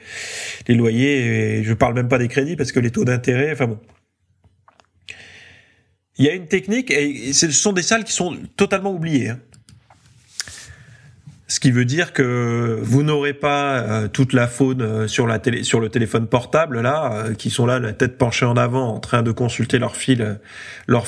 Les 0.68 0.74
loyers, 0.74 1.62
je 1.62 1.74
parle 1.74 1.94
même 1.94 2.08
pas 2.08 2.18
des 2.18 2.28
crédits 2.28 2.56
parce 2.56 2.72
que 2.72 2.80
les 2.80 2.90
taux 2.90 3.04
d'intérêt, 3.04 3.52
enfin 3.52 3.66
bon. 3.66 3.78
Il 6.16 6.24
y 6.24 6.28
a 6.28 6.32
une 6.32 6.46
technique 6.46 6.90
et 6.90 7.32
ce 7.32 7.50
sont 7.50 7.72
des 7.72 7.82
salles 7.82 8.04
qui 8.04 8.12
sont 8.12 8.36
totalement 8.56 8.92
oubliées. 8.92 9.30
Hein. 9.30 9.40
Ce 11.50 11.60
qui 11.60 11.70
veut 11.70 11.86
dire 11.86 12.12
que 12.12 12.78
vous 12.82 13.02
n'aurez 13.02 13.32
pas 13.32 13.78
euh, 13.78 14.08
toute 14.08 14.34
la 14.34 14.46
faune 14.46 14.82
euh, 14.82 15.08
sur 15.08 15.26
la 15.26 15.38
télé, 15.38 15.62
sur 15.62 15.80
le 15.80 15.88
téléphone 15.88 16.26
portable 16.26 16.82
là, 16.82 17.10
euh, 17.12 17.34
qui 17.34 17.48
sont 17.48 17.64
là 17.64 17.78
la 17.78 17.94
tête 17.94 18.18
penchée 18.18 18.44
en 18.44 18.58
avant, 18.58 18.94
en 18.94 19.00
train 19.00 19.22
de 19.22 19.32
consulter 19.32 19.78
leur 19.78 19.96
fil, 19.96 20.38
leur 20.86 21.06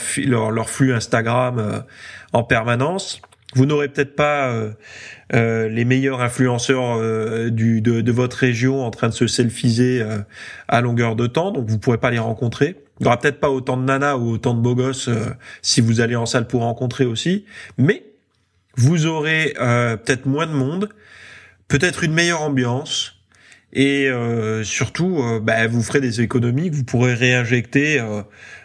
flux 0.70 0.94
Instagram 0.94 1.84
en 2.32 2.42
permanence. 2.42 3.20
Vous 3.54 3.66
n'aurez 3.66 3.88
peut-être 3.88 4.14
pas 4.14 4.50
euh, 4.50 4.70
euh, 5.34 5.68
les 5.68 5.84
meilleurs 5.84 6.20
influenceurs 6.20 6.96
euh, 6.96 7.50
du, 7.50 7.80
de, 7.80 8.12
votre 8.12 8.36
région 8.36 8.84
en 8.84 8.90
train 8.90 9.08
de 9.08 9.14
se 9.14 9.26
selfiser 9.26 10.04
à 10.68 10.80
longueur 10.80 11.16
de 11.16 11.26
temps, 11.26 11.50
donc 11.50 11.68
vous 11.68 11.78
pourrez 11.78 11.98
pas 11.98 12.10
les 12.10 12.18
rencontrer. 12.18 12.76
Il 13.00 13.04
y 13.04 13.06
aura 13.06 13.18
peut-être 13.18 13.40
pas 13.40 13.50
autant 13.50 13.76
de 13.76 13.82
nanas 13.82 14.16
ou 14.16 14.30
autant 14.30 14.54
de 14.54 14.60
beaux 14.60 14.74
gosses 14.74 15.08
si 15.62 15.80
vous 15.80 16.00
allez 16.00 16.16
en 16.16 16.26
salle 16.26 16.46
pour 16.46 16.62
rencontrer 16.62 17.04
aussi, 17.04 17.44
mais 17.78 18.04
vous 18.76 19.06
aurez 19.06 19.54
peut-être 19.56 20.26
moins 20.26 20.46
de 20.46 20.52
monde, 20.52 20.90
peut-être 21.68 22.04
une 22.04 22.12
meilleure 22.12 22.42
ambiance, 22.42 23.16
et 23.72 24.10
surtout, 24.64 25.22
bah, 25.42 25.66
vous 25.66 25.82
ferez 25.82 26.00
des 26.00 26.20
économies 26.20 26.70
que 26.70 26.76
vous 26.76 26.84
pourrez 26.84 27.14
réinjecter 27.14 28.04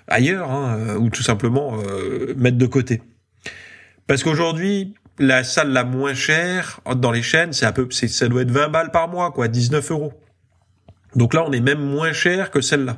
ailleurs, 0.08 0.52
hein, 0.52 0.96
ou 0.98 1.10
tout 1.10 1.24
simplement 1.24 1.78
mettre 2.36 2.58
de 2.58 2.68
côté. 2.68 3.02
Parce 4.08 4.24
qu'aujourd'hui, 4.24 4.94
la 5.20 5.44
salle 5.44 5.72
la 5.72 5.84
moins 5.84 6.14
chère 6.14 6.82
dans 6.96 7.12
les 7.12 7.24
chaînes, 7.24 7.54
c'est 7.54 7.66
un 7.66 7.72
peu, 7.72 7.88
c'est, 7.92 8.08
ça 8.08 8.28
doit 8.28 8.42
être 8.42 8.52
20 8.52 8.70
balles 8.70 8.92
par 8.92 9.08
mois, 9.08 9.32
quoi, 9.32 9.48
19 9.48 9.92
euros. 9.92 10.14
Donc 11.16 11.34
là, 11.34 11.44
on 11.48 11.52
est 11.52 11.62
même 11.62 11.80
moins 11.80 12.14
cher 12.14 12.52
que 12.52 12.62
celle-là. 12.62 12.98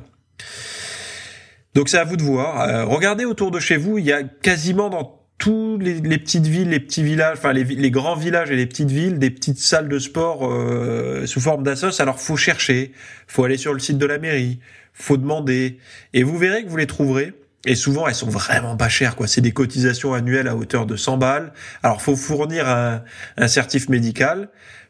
Donc 1.74 1.88
c'est 1.88 1.98
à 1.98 2.04
vous 2.04 2.16
de 2.16 2.22
voir. 2.22 2.60
Euh, 2.62 2.84
regardez 2.84 3.24
autour 3.24 3.50
de 3.50 3.60
chez 3.60 3.76
vous, 3.76 3.98
il 3.98 4.04
y 4.04 4.12
a 4.12 4.22
quasiment 4.22 4.90
dans 4.90 5.18
tous 5.38 5.78
les, 5.78 6.18
petites 6.18 6.46
villes, 6.46 6.70
les 6.70 6.80
petits 6.80 7.04
villages, 7.04 7.38
enfin 7.38 7.52
les, 7.52 7.62
les, 7.62 7.90
grands 7.92 8.16
villages 8.16 8.50
et 8.50 8.56
les 8.56 8.66
petites 8.66 8.90
villes, 8.90 9.20
des 9.20 9.30
petites 9.30 9.60
salles 9.60 9.88
de 9.88 9.98
sport 10.00 10.50
euh, 10.50 11.26
sous 11.26 11.40
forme 11.40 11.62
d'assos. 11.62 12.00
Alors 12.00 12.18
faut 12.18 12.36
chercher, 12.36 12.92
faut 13.28 13.44
aller 13.44 13.56
sur 13.56 13.72
le 13.72 13.78
site 13.78 13.98
de 13.98 14.06
la 14.06 14.18
mairie, 14.18 14.58
faut 14.92 15.16
demander, 15.16 15.78
et 16.12 16.24
vous 16.24 16.36
verrez 16.36 16.64
que 16.64 16.68
vous 16.68 16.76
les 16.76 16.88
trouverez. 16.88 17.32
Et 17.66 17.74
souvent, 17.74 18.06
elles 18.06 18.14
sont 18.14 18.28
vraiment 18.28 18.76
pas 18.76 18.88
chères, 18.88 19.16
quoi. 19.16 19.26
C'est 19.26 19.40
des 19.40 19.52
cotisations 19.52 20.14
annuelles 20.14 20.48
à 20.48 20.56
hauteur 20.56 20.86
de 20.86 20.96
100 20.96 21.18
balles. 21.18 21.52
Alors, 21.82 22.00
faut 22.00 22.16
fournir 22.16 22.68
un, 22.68 23.02
un 23.36 23.48
certif 23.48 23.88
médical. 23.88 24.48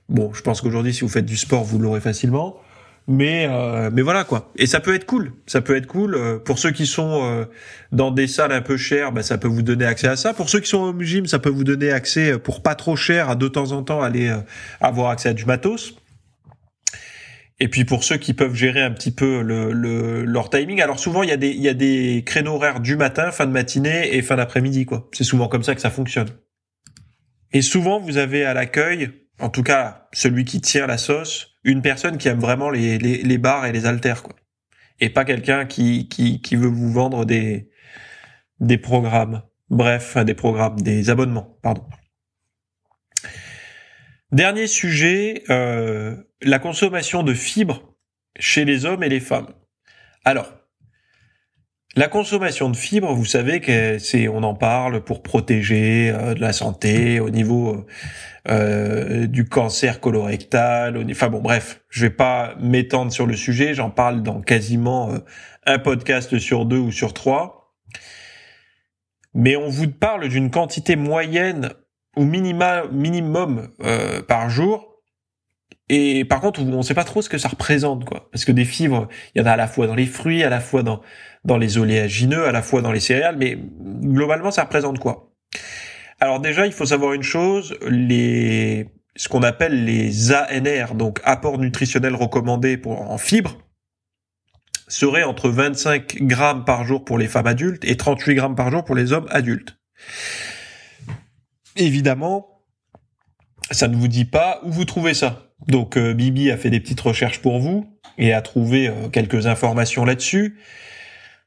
Bon, 0.08 0.32
je 0.34 0.42
pense 0.42 0.60
qu'aujourd'hui, 0.60 0.94
si 0.94 1.00
vous 1.00 1.08
faites 1.08 1.26
du 1.26 1.36
sport, 1.36 1.64
vous 1.64 1.78
l'aurez 1.78 2.00
facilement. 2.00 2.60
Mais 3.10 3.48
euh, 3.50 3.88
mais 3.90 4.02
voilà 4.02 4.24
quoi. 4.24 4.52
Et 4.56 4.66
ça 4.66 4.80
peut 4.80 4.94
être 4.94 5.06
cool. 5.06 5.32
Ça 5.46 5.62
peut 5.62 5.74
être 5.74 5.86
cool 5.86 6.14
euh, 6.14 6.38
pour 6.38 6.58
ceux 6.58 6.72
qui 6.72 6.86
sont 6.86 7.22
euh, 7.22 7.46
dans 7.90 8.10
des 8.10 8.26
salles 8.26 8.52
un 8.52 8.60
peu 8.60 8.76
chères. 8.76 9.12
Bah, 9.12 9.22
ça 9.22 9.38
peut 9.38 9.48
vous 9.48 9.62
donner 9.62 9.86
accès 9.86 10.08
à 10.08 10.16
ça. 10.16 10.34
Pour 10.34 10.50
ceux 10.50 10.60
qui 10.60 10.68
sont 10.68 10.94
au 10.94 11.00
gym, 11.00 11.24
ça 11.24 11.38
peut 11.38 11.48
vous 11.48 11.64
donner 11.64 11.90
accès 11.90 12.38
pour 12.38 12.62
pas 12.62 12.74
trop 12.74 12.96
cher 12.96 13.30
à 13.30 13.34
de 13.34 13.48
temps 13.48 13.72
en 13.72 13.82
temps 13.82 14.02
aller 14.02 14.30
avoir 14.82 15.08
accès 15.08 15.30
à 15.30 15.32
du 15.32 15.46
matos. 15.46 15.94
Et 17.60 17.68
puis 17.68 17.84
pour 17.84 18.04
ceux 18.04 18.18
qui 18.18 18.34
peuvent 18.34 18.54
gérer 18.54 18.82
un 18.82 18.92
petit 18.92 19.10
peu 19.10 19.42
le, 19.42 19.72
le, 19.72 20.24
leur 20.24 20.48
timing, 20.48 20.80
alors 20.80 21.00
souvent 21.00 21.24
il 21.24 21.28
y 21.28 21.32
a 21.32 21.36
des 21.36 21.50
il 21.50 21.60
y 21.60 21.68
a 21.68 21.74
des 21.74 22.22
créneaux 22.24 22.54
horaires 22.54 22.80
du 22.80 22.96
matin, 22.96 23.32
fin 23.32 23.46
de 23.46 23.50
matinée 23.50 24.14
et 24.14 24.22
fin 24.22 24.36
d'après-midi 24.36 24.86
quoi. 24.86 25.08
C'est 25.12 25.24
souvent 25.24 25.48
comme 25.48 25.64
ça 25.64 25.74
que 25.74 25.80
ça 25.80 25.90
fonctionne. 25.90 26.28
Et 27.52 27.62
souvent 27.62 27.98
vous 27.98 28.16
avez 28.16 28.44
à 28.44 28.54
l'accueil, 28.54 29.10
en 29.40 29.48
tout 29.48 29.64
cas 29.64 30.08
celui 30.12 30.44
qui 30.44 30.60
tient 30.60 30.86
la 30.86 30.98
sauce, 30.98 31.56
une 31.64 31.82
personne 31.82 32.16
qui 32.16 32.28
aime 32.28 32.38
vraiment 32.38 32.70
les 32.70 32.98
les, 32.98 33.22
les 33.22 33.38
bars 33.38 33.66
et 33.66 33.72
les 33.72 33.86
haltères 33.86 34.22
quoi. 34.22 34.36
Et 35.00 35.10
pas 35.10 35.24
quelqu'un 35.24 35.66
qui 35.66 36.08
qui 36.08 36.40
qui 36.40 36.54
veut 36.54 36.68
vous 36.68 36.92
vendre 36.92 37.24
des 37.24 37.70
des 38.60 38.78
programmes. 38.78 39.42
Bref, 39.70 40.16
des 40.16 40.34
programmes, 40.34 40.80
des 40.80 41.10
abonnements, 41.10 41.58
pardon. 41.62 41.82
Dernier 44.32 44.66
sujet, 44.66 45.42
euh, 45.48 46.14
la 46.42 46.58
consommation 46.58 47.22
de 47.22 47.32
fibres 47.32 47.94
chez 48.38 48.66
les 48.66 48.84
hommes 48.84 49.02
et 49.02 49.08
les 49.08 49.20
femmes. 49.20 49.48
Alors, 50.22 50.52
la 51.96 52.08
consommation 52.08 52.68
de 52.68 52.76
fibres, 52.76 53.14
vous 53.14 53.24
savez 53.24 53.60
que 53.62 53.98
c'est, 53.98 54.28
on 54.28 54.42
en 54.42 54.54
parle 54.54 55.02
pour 55.02 55.22
protéger 55.22 56.10
euh, 56.10 56.34
de 56.34 56.42
la 56.42 56.52
santé 56.52 57.20
au 57.20 57.30
niveau 57.30 57.86
euh, 58.50 59.26
du 59.26 59.46
cancer 59.46 59.98
colorectal. 59.98 61.02
enfin 61.10 61.30
bon, 61.30 61.40
bref, 61.40 61.80
je 61.88 62.02
vais 62.02 62.14
pas 62.14 62.54
m'étendre 62.60 63.10
sur 63.10 63.26
le 63.26 63.34
sujet. 63.34 63.72
J'en 63.72 63.88
parle 63.88 64.22
dans 64.22 64.42
quasiment 64.42 65.10
un 65.64 65.78
podcast 65.78 66.38
sur 66.38 66.66
deux 66.66 66.76
ou 66.76 66.92
sur 66.92 67.14
trois. 67.14 67.74
Mais 69.32 69.56
on 69.56 69.70
vous 69.70 69.88
parle 69.88 70.28
d'une 70.28 70.50
quantité 70.50 70.96
moyenne 70.96 71.72
au 72.18 72.24
minima, 72.24 72.84
minimum 72.92 73.68
euh, 73.82 74.20
par 74.22 74.50
jour. 74.50 74.96
Et 75.88 76.24
par 76.26 76.40
contre, 76.40 76.60
on 76.60 76.78
ne 76.78 76.82
sait 76.82 76.94
pas 76.94 77.04
trop 77.04 77.22
ce 77.22 77.30
que 77.30 77.38
ça 77.38 77.48
représente, 77.48 78.04
quoi. 78.04 78.28
Parce 78.30 78.44
que 78.44 78.52
des 78.52 78.66
fibres, 78.66 79.08
il 79.34 79.40
y 79.40 79.42
en 79.42 79.46
a 79.46 79.52
à 79.52 79.56
la 79.56 79.66
fois 79.66 79.86
dans 79.86 79.94
les 79.94 80.04
fruits, 80.06 80.42
à 80.42 80.50
la 80.50 80.60
fois 80.60 80.82
dans 80.82 81.00
dans 81.44 81.56
les 81.56 81.78
oléagineux, 81.78 82.44
à 82.46 82.52
la 82.52 82.60
fois 82.62 82.82
dans 82.82 82.92
les 82.92 83.00
céréales, 83.00 83.36
mais 83.38 83.56
globalement, 84.02 84.50
ça 84.50 84.64
représente 84.64 84.98
quoi? 84.98 85.32
Alors 86.20 86.40
déjà, 86.40 86.66
il 86.66 86.72
faut 86.72 86.84
savoir 86.84 87.14
une 87.14 87.22
chose 87.22 87.78
les 87.88 88.88
ce 89.16 89.28
qu'on 89.28 89.42
appelle 89.42 89.84
les 89.84 90.32
ANR, 90.32 90.94
donc 90.94 91.20
apports 91.24 91.58
nutritionnels 91.58 92.14
recommandés 92.14 92.76
pour 92.76 93.10
en 93.10 93.18
fibres, 93.18 93.56
serait 94.88 95.24
entre 95.24 95.48
25 95.48 96.22
grammes 96.22 96.64
par 96.64 96.84
jour 96.84 97.04
pour 97.04 97.18
les 97.18 97.28
femmes 97.28 97.46
adultes 97.46 97.84
et 97.84 97.96
38 97.96 98.34
grammes 98.34 98.54
par 98.54 98.70
jour 98.70 98.84
pour 98.84 98.94
les 98.94 99.12
hommes 99.12 99.26
adultes. 99.30 99.78
Évidemment, 101.78 102.60
ça 103.70 103.86
ne 103.86 103.96
vous 103.96 104.08
dit 104.08 104.24
pas 104.24 104.60
où 104.64 104.72
vous 104.72 104.84
trouvez 104.84 105.14
ça. 105.14 105.46
Donc 105.68 105.96
euh, 105.96 106.12
Bibi 106.12 106.50
a 106.50 106.56
fait 106.56 106.70
des 106.70 106.80
petites 106.80 107.00
recherches 107.00 107.40
pour 107.40 107.60
vous 107.60 107.88
et 108.18 108.32
a 108.32 108.42
trouvé 108.42 108.88
euh, 108.88 109.08
quelques 109.08 109.46
informations 109.46 110.04
là-dessus. 110.04 110.58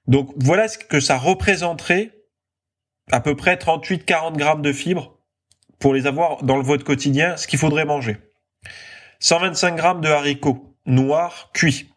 Donc 0.08 0.32
voilà 0.38 0.70
ce 0.70 0.78
que 0.78 1.02
ça 1.02 1.18
représenterait 1.18 2.14
à 3.12 3.20
peu 3.20 3.36
près 3.36 3.56
38-40 3.56 4.38
grammes 4.38 4.62
de 4.62 4.72
fibres 4.72 5.18
pour 5.80 5.94
les 5.94 6.08
avoir 6.08 6.44
dans 6.44 6.56
le 6.56 6.64
votre 6.64 6.86
quotidien, 6.86 7.36
ce 7.36 7.46
qu'il 7.46 7.60
faudrait 7.60 7.86
manger. 7.86 8.18
125 9.20 9.76
grammes 9.76 10.02
de 10.02 10.08
haricots, 10.08 10.76
noirs 10.86 11.50
cuits. 11.54 11.90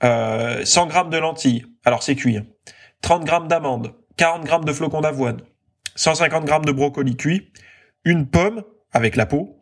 100 0.00 0.06
euh, 0.08 0.86
grammes 0.86 1.10
de 1.10 1.18
lentilles, 1.18 1.66
alors 1.84 2.02
c'est 2.02 2.16
cuit. 2.16 2.38
30 3.02 3.20
hein. 3.20 3.24
grammes 3.24 3.48
d'amandes, 3.48 3.94
40 4.16 4.44
grammes 4.44 4.64
de 4.64 4.72
flocons 4.72 5.02
d'avoine, 5.02 5.42
150 5.96 6.44
grammes 6.44 6.64
de 6.64 6.72
brocoli 6.72 7.16
cuit, 7.16 7.52
une 8.04 8.26
pomme 8.26 8.62
avec 8.92 9.16
la 9.16 9.26
peau, 9.26 9.60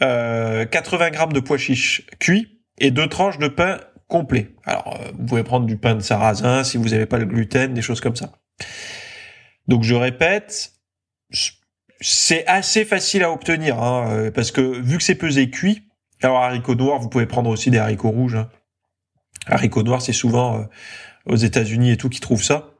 80 0.00 0.06
euh, 0.06 1.10
grammes 1.10 1.32
de 1.32 1.40
pois 1.40 1.58
chiches 1.58 2.06
cuits 2.18 2.60
et 2.78 2.90
deux 2.90 3.08
tranches 3.08 3.38
de 3.38 3.48
pain 3.48 3.78
complet. 4.08 4.54
Alors, 4.64 4.98
euh, 5.00 5.10
vous 5.18 5.26
pouvez 5.26 5.42
prendre 5.42 5.66
du 5.66 5.76
pain 5.76 5.94
de 5.94 6.00
sarrasin 6.00 6.64
si 6.64 6.76
vous 6.76 6.88
n'avez 6.88 7.06
pas 7.06 7.18
le 7.18 7.26
gluten, 7.26 7.74
des 7.74 7.82
choses 7.82 8.00
comme 8.00 8.16
ça. 8.16 8.32
Donc, 9.66 9.82
je 9.82 9.94
répète, 9.94 10.72
c'est 12.00 12.46
assez 12.46 12.84
facile 12.84 13.22
à 13.22 13.30
obtenir, 13.30 13.82
hein, 13.82 14.10
euh, 14.10 14.30
parce 14.30 14.50
que 14.50 14.60
vu 14.60 14.96
que 14.96 15.02
c'est 15.02 15.14
pesé 15.14 15.50
cuit, 15.50 15.82
alors 16.22 16.42
haricots 16.42 16.74
noirs, 16.74 17.00
vous 17.00 17.08
pouvez 17.08 17.26
prendre 17.26 17.50
aussi 17.50 17.70
des 17.70 17.78
haricots 17.78 18.10
rouges. 18.10 18.36
Hein. 18.36 18.48
Haricots 19.46 19.82
noirs, 19.82 20.02
c'est 20.02 20.12
souvent 20.12 20.66
aux 21.26 21.36
États-Unis 21.36 21.92
et 21.92 21.96
tout 21.96 22.08
qui 22.08 22.20
trouvent 22.20 22.42
ça. 22.42 22.70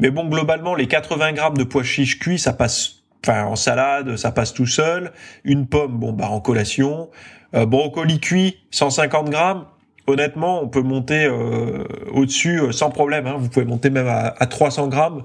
Mais 0.00 0.10
bon, 0.10 0.26
globalement, 0.26 0.74
les 0.74 0.88
80 0.88 1.32
grammes 1.32 1.58
de 1.58 1.64
pois 1.64 1.84
chiches 1.84 2.18
cuits, 2.18 2.38
ça 2.38 2.52
passe 2.52 3.00
enfin 3.24 3.44
en 3.44 3.56
salade, 3.56 4.16
ça 4.16 4.32
passe 4.32 4.52
tout 4.52 4.66
seul. 4.66 5.12
Une 5.44 5.66
pomme, 5.66 5.98
bon 5.98 6.12
bah 6.12 6.28
en 6.30 6.40
collation. 6.40 7.10
Euh, 7.54 7.66
brocoli 7.66 8.20
cuit, 8.20 8.58
150 8.70 9.30
grammes. 9.30 9.64
Honnêtement, 10.06 10.62
on 10.62 10.68
peut 10.68 10.82
monter 10.82 11.24
euh, 11.24 11.84
au-dessus 12.12 12.60
euh, 12.60 12.72
sans 12.72 12.90
problème. 12.90 13.26
Hein. 13.26 13.36
Vous 13.38 13.48
pouvez 13.48 13.66
monter 13.66 13.90
même 13.90 14.08
à, 14.08 14.46
300 14.46 14.88
grammes. 14.88 15.24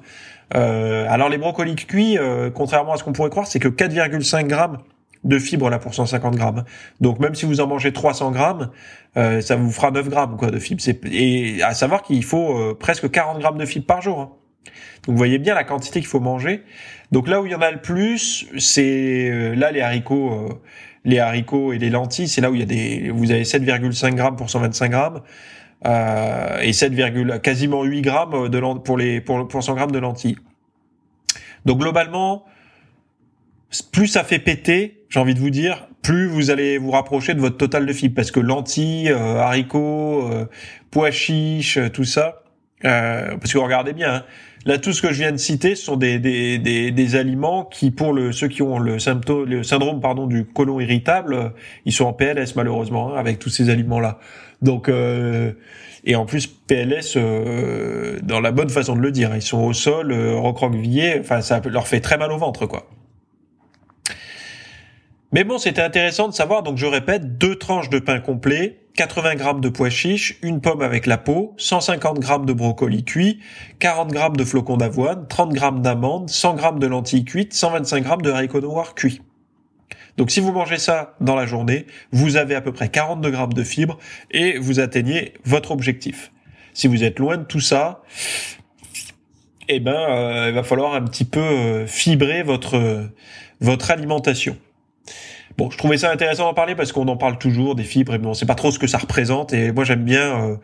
alors 0.52 1.30
les 1.30 1.38
brocolis 1.38 1.76
cuits, 1.76 2.18
contrairement 2.54 2.94
à 2.94 2.98
ce 2.98 3.04
qu'on 3.04 3.14
pourrait 3.14 3.30
croire, 3.30 3.48
c'est 3.48 3.60
que 3.60 3.68
4,5 3.68 4.48
grammes 4.48 4.78
de 5.24 5.40
fibres 5.40 5.72
là 5.72 5.80
pour 5.80 5.96
150 5.96 6.36
grammes. 6.36 6.66
Donc 7.02 7.20
même 7.20 7.34
si 7.34 7.48
vous 7.48 7.62
en 7.62 7.68
mangez 7.68 7.94
300 7.94 8.32
grammes, 8.32 8.70
ça 9.16 9.56
vous 9.56 9.72
fera 9.72 9.90
9 9.90 10.10
grammes 10.10 10.38
quoi 10.38 10.52
de 10.52 10.60
fibres. 10.60 10.84
Et 11.12 11.64
à 11.64 11.74
savoir 11.74 12.04
qu'il 12.04 12.24
faut 12.24 12.76
presque 12.76 13.10
40 13.10 13.40
grammes 13.40 13.58
de 13.58 13.66
fibres 13.66 13.88
par 13.88 14.02
jour. 14.02 14.20
Hein. 14.20 14.30
Donc 15.06 15.14
vous 15.14 15.18
voyez 15.18 15.38
bien 15.38 15.54
la 15.54 15.64
quantité 15.64 16.00
qu'il 16.00 16.08
faut 16.08 16.20
manger. 16.20 16.64
Donc 17.12 17.28
là 17.28 17.42
où 17.42 17.46
il 17.46 17.52
y 17.52 17.56
en 17.56 17.62
a 17.62 17.72
le 17.72 17.82
plus, 17.82 18.48
c'est 18.58 19.30
euh, 19.30 19.56
là 19.56 19.72
les 19.72 19.82
haricots, 19.82 20.34
euh, 20.34 20.54
les 21.04 21.20
haricots 21.20 21.74
et 21.74 21.78
les 21.78 21.90
lentilles, 21.90 22.28
c'est 22.28 22.42
là 22.42 22.50
où 22.52 22.56
il 22.56 22.60
y 22.60 22.64
a 22.64 22.66
des, 22.66 23.12
vous 23.12 23.32
avez 23.32 23.44
7,5 23.44 24.16
grammes 24.16 24.36
pour 24.36 24.50
125 24.50 24.90
grammes 24.90 25.22
euh, 25.86 26.60
et 26.62 26.74
7, 26.74 27.42
quasiment 27.42 27.84
8 27.84 28.02
grammes 28.02 28.50
de 28.50 28.80
pour 28.80 28.98
les 28.98 29.22
pour, 29.22 29.48
pour 29.48 29.64
100 29.64 29.76
grammes 29.76 29.92
de 29.92 30.00
lentilles. 30.00 30.38
Donc 31.66 31.80
globalement, 31.80 32.46
plus 33.92 34.08
ça 34.08 34.24
fait 34.24 34.40
péter, 34.40 35.06
j'ai 35.10 35.20
envie 35.20 35.36
de 35.36 35.40
vous 35.40 35.50
dire, 35.50 35.88
plus 36.02 36.28
vous 36.28 36.50
allez 36.50 36.78
vous 36.78 36.92
rapprocher 36.92 37.34
de 37.34 37.40
votre 37.40 37.58
total 37.58 37.86
de 37.86 37.94
fibres 37.94 38.16
parce 38.16 38.32
que 38.32 38.40
lentilles, 38.40 39.10
haricots, 39.10 40.30
pois 40.92 41.12
chiches, 41.12 41.80
tout 41.94 42.04
ça. 42.04 42.44
parce 42.82 43.52
que 43.54 43.58
regardez 43.58 43.94
bien, 43.94 44.16
hein, 44.16 44.24
Là, 44.68 44.80
tout 44.80 44.94
ce 44.94 45.02
que 45.04 45.14
je 45.14 45.20
viens 45.20 45.32
de 45.32 45.38
citer, 45.38 45.76
sont 45.76 45.96
des, 45.96 46.18
des, 46.18 46.58
des, 46.58 46.90
des 46.90 47.16
aliments 47.16 47.66
qui, 47.66 47.92
pour 47.92 48.14
le, 48.14 48.32
ceux 48.32 48.48
qui 48.48 48.64
ont 48.64 48.80
le, 48.80 48.98
symptôme, 48.98 49.46
le 49.46 49.62
syndrome 49.62 50.02
pardon, 50.02 50.26
du 50.26 50.44
côlon 50.44 50.80
irritable, 50.80 51.54
ils 51.86 51.94
sont 51.94 52.06
en 52.06 52.14
PLS 52.14 52.56
malheureusement 52.56 53.14
hein, 53.14 53.18
avec 53.18 53.38
tous 53.38 53.50
ces 53.50 53.70
aliments-là. 53.70 54.20
Donc, 54.64 54.90
euh, 54.90 55.52
et 56.04 56.16
en 56.16 56.26
plus 56.26 56.48
PLS 56.48 57.14
euh, 57.16 58.20
dans 58.24 58.40
la 58.40 58.52
bonne 58.52 58.70
façon 58.70 58.96
de 58.96 59.02
le 59.02 59.12
dire, 59.12 59.36
ils 59.36 59.42
sont 59.44 59.62
au 59.62 59.74
sol, 59.74 60.12
euh, 60.12 60.36
recroquevillés. 60.36 61.20
Enfin, 61.20 61.42
ça 61.42 61.62
leur 61.66 61.88
fait 61.88 62.00
très 62.00 62.18
mal 62.18 62.32
au 62.32 62.38
ventre, 62.38 62.66
quoi. 62.66 62.90
Mais 65.32 65.44
bon, 65.44 65.60
c'était 65.60 65.82
intéressant 65.82 66.28
de 66.28 66.34
savoir. 66.34 66.64
Donc, 66.64 66.78
je 66.78 66.86
répète, 66.88 67.38
deux 67.38 67.56
tranches 67.56 67.90
de 67.90 68.00
pain 68.00 68.20
complet 68.20 68.85
80 68.96 69.36
grammes 69.36 69.62
de 69.62 69.68
pois 69.70 69.90
chiches, 69.90 70.38
une 70.42 70.62
pomme 70.62 70.82
avec 70.82 71.06
la 71.06 71.18
peau, 71.18 71.54
150 71.58 72.20
grammes 72.20 72.46
de 72.46 72.54
brocoli 72.54 73.04
cuit, 73.04 73.40
40 73.80 74.12
grammes 74.12 74.38
de 74.38 74.46
flocons 74.46 74.78
d'avoine, 74.78 75.28
30 75.28 75.54
grammes 75.54 75.82
d'amandes, 75.82 76.30
100 76.30 76.56
grammes 76.56 76.80
de 76.80 76.88
lentilles 76.88 77.26
cuites, 77.26 77.54
125 77.54 78.04
grammes 78.04 78.22
de 78.22 78.32
haricots 78.32 78.62
noirs 78.62 78.96
cuits. 78.96 79.22
Donc 80.18 80.32
si 80.32 80.40
vous 80.40 80.54
mangez 80.54 80.78
ça 80.78 81.16
dans 81.20 81.36
la 81.36 81.46
journée, 81.46 81.88
vous 82.12 82.38
avez 82.38 82.56
à 82.56 82.62
peu 82.62 82.72
près 82.72 82.88
42 82.88 83.30
grammes 83.32 83.54
de 83.54 83.64
fibres 83.64 83.98
et 84.32 84.58
vous 84.58 84.80
atteignez 84.80 85.34
votre 85.44 85.72
objectif. 85.72 86.32
Si 86.74 86.88
vous 86.88 87.04
êtes 87.04 87.20
loin 87.20 87.38
de 87.38 87.44
tout 87.44 87.60
ça, 87.60 88.02
eh 89.68 89.82
ben, 89.82 89.92
euh, 89.92 90.46
il 90.50 90.54
va 90.54 90.64
falloir 90.64 90.94
un 90.94 91.02
petit 91.02 91.26
peu 91.26 91.42
euh, 91.42 91.88
fibrer 91.88 92.44
votre 92.44 93.10
votre 93.60 93.92
alimentation. 93.92 94.58
Bon, 95.58 95.70
je 95.72 95.78
trouvais 95.78 95.98
ça 95.98 96.12
intéressant 96.12 96.44
d'en 96.44 96.54
parler 96.54 96.76
parce 96.76 96.92
qu'on 96.92 97.08
en 97.08 97.16
parle 97.16 97.38
toujours 97.38 97.76
des 97.76 97.86
fibres 97.86 98.14
et 98.14 98.18
bon, 98.18 98.32
on 98.32 98.34
sait 98.34 98.46
pas 98.46 98.56
trop 98.56 98.72
ce 98.72 98.80
que 98.80 98.88
ça 98.88 98.98
représente 98.98 99.54
et 99.54 99.72
moi 99.72 99.86
j'aime 99.86 100.04
bien, 100.04 100.50
euh, 100.50 100.58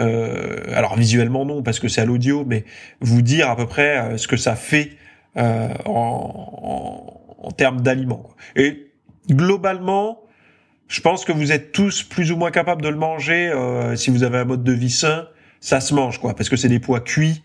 euh, 0.00 0.74
alors 0.74 0.96
visuellement 0.96 1.44
non 1.44 1.62
parce 1.62 1.78
que 1.78 1.88
c'est 1.88 2.00
à 2.00 2.06
l'audio, 2.06 2.44
mais 2.46 2.64
vous 3.00 3.20
dire 3.20 3.50
à 3.50 3.56
peu 3.56 3.66
près 3.66 3.98
euh, 3.98 4.16
ce 4.16 4.26
que 4.26 4.38
ça 4.38 4.56
fait 4.56 4.92
euh, 5.36 5.68
en, 5.84 7.12
en, 7.42 7.46
en, 7.46 7.50
termes 7.50 7.82
d'aliments. 7.82 8.30
Et 8.56 8.90
globalement, 9.30 10.22
je 10.88 11.02
pense 11.02 11.26
que 11.26 11.32
vous 11.32 11.52
êtes 11.52 11.72
tous 11.72 12.02
plus 12.02 12.32
ou 12.32 12.36
moins 12.38 12.50
capables 12.50 12.80
de 12.80 12.88
le 12.88 12.96
manger 12.96 13.50
euh, 13.54 13.96
si 13.96 14.10
vous 14.10 14.22
avez 14.22 14.38
un 14.38 14.44
mode 14.46 14.64
de 14.64 14.72
vie 14.72 14.88
sain, 14.88 15.28
ça 15.60 15.80
se 15.82 15.92
mange 15.92 16.18
quoi, 16.20 16.34
parce 16.34 16.48
que 16.48 16.56
c'est 16.56 16.68
des 16.68 16.80
pois 16.80 17.00
cuits, 17.00 17.42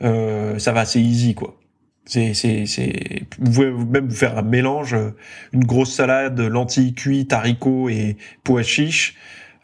ça 0.00 0.72
va 0.72 0.80
assez 0.80 1.00
easy 1.00 1.34
quoi. 1.34 1.58
C'est, 2.06 2.34
c'est, 2.34 2.66
c'est, 2.66 3.22
vous 3.40 3.50
pouvez 3.50 3.70
même 3.72 4.08
vous 4.08 4.14
faire 4.14 4.38
un 4.38 4.42
mélange, 4.42 4.94
euh, 4.94 5.10
une 5.52 5.64
grosse 5.64 5.92
salade, 5.92 6.40
lentilles 6.40 6.94
cuites, 6.94 7.32
haricots 7.32 7.88
et 7.88 8.16
pois 8.44 8.62
chiches. 8.62 9.16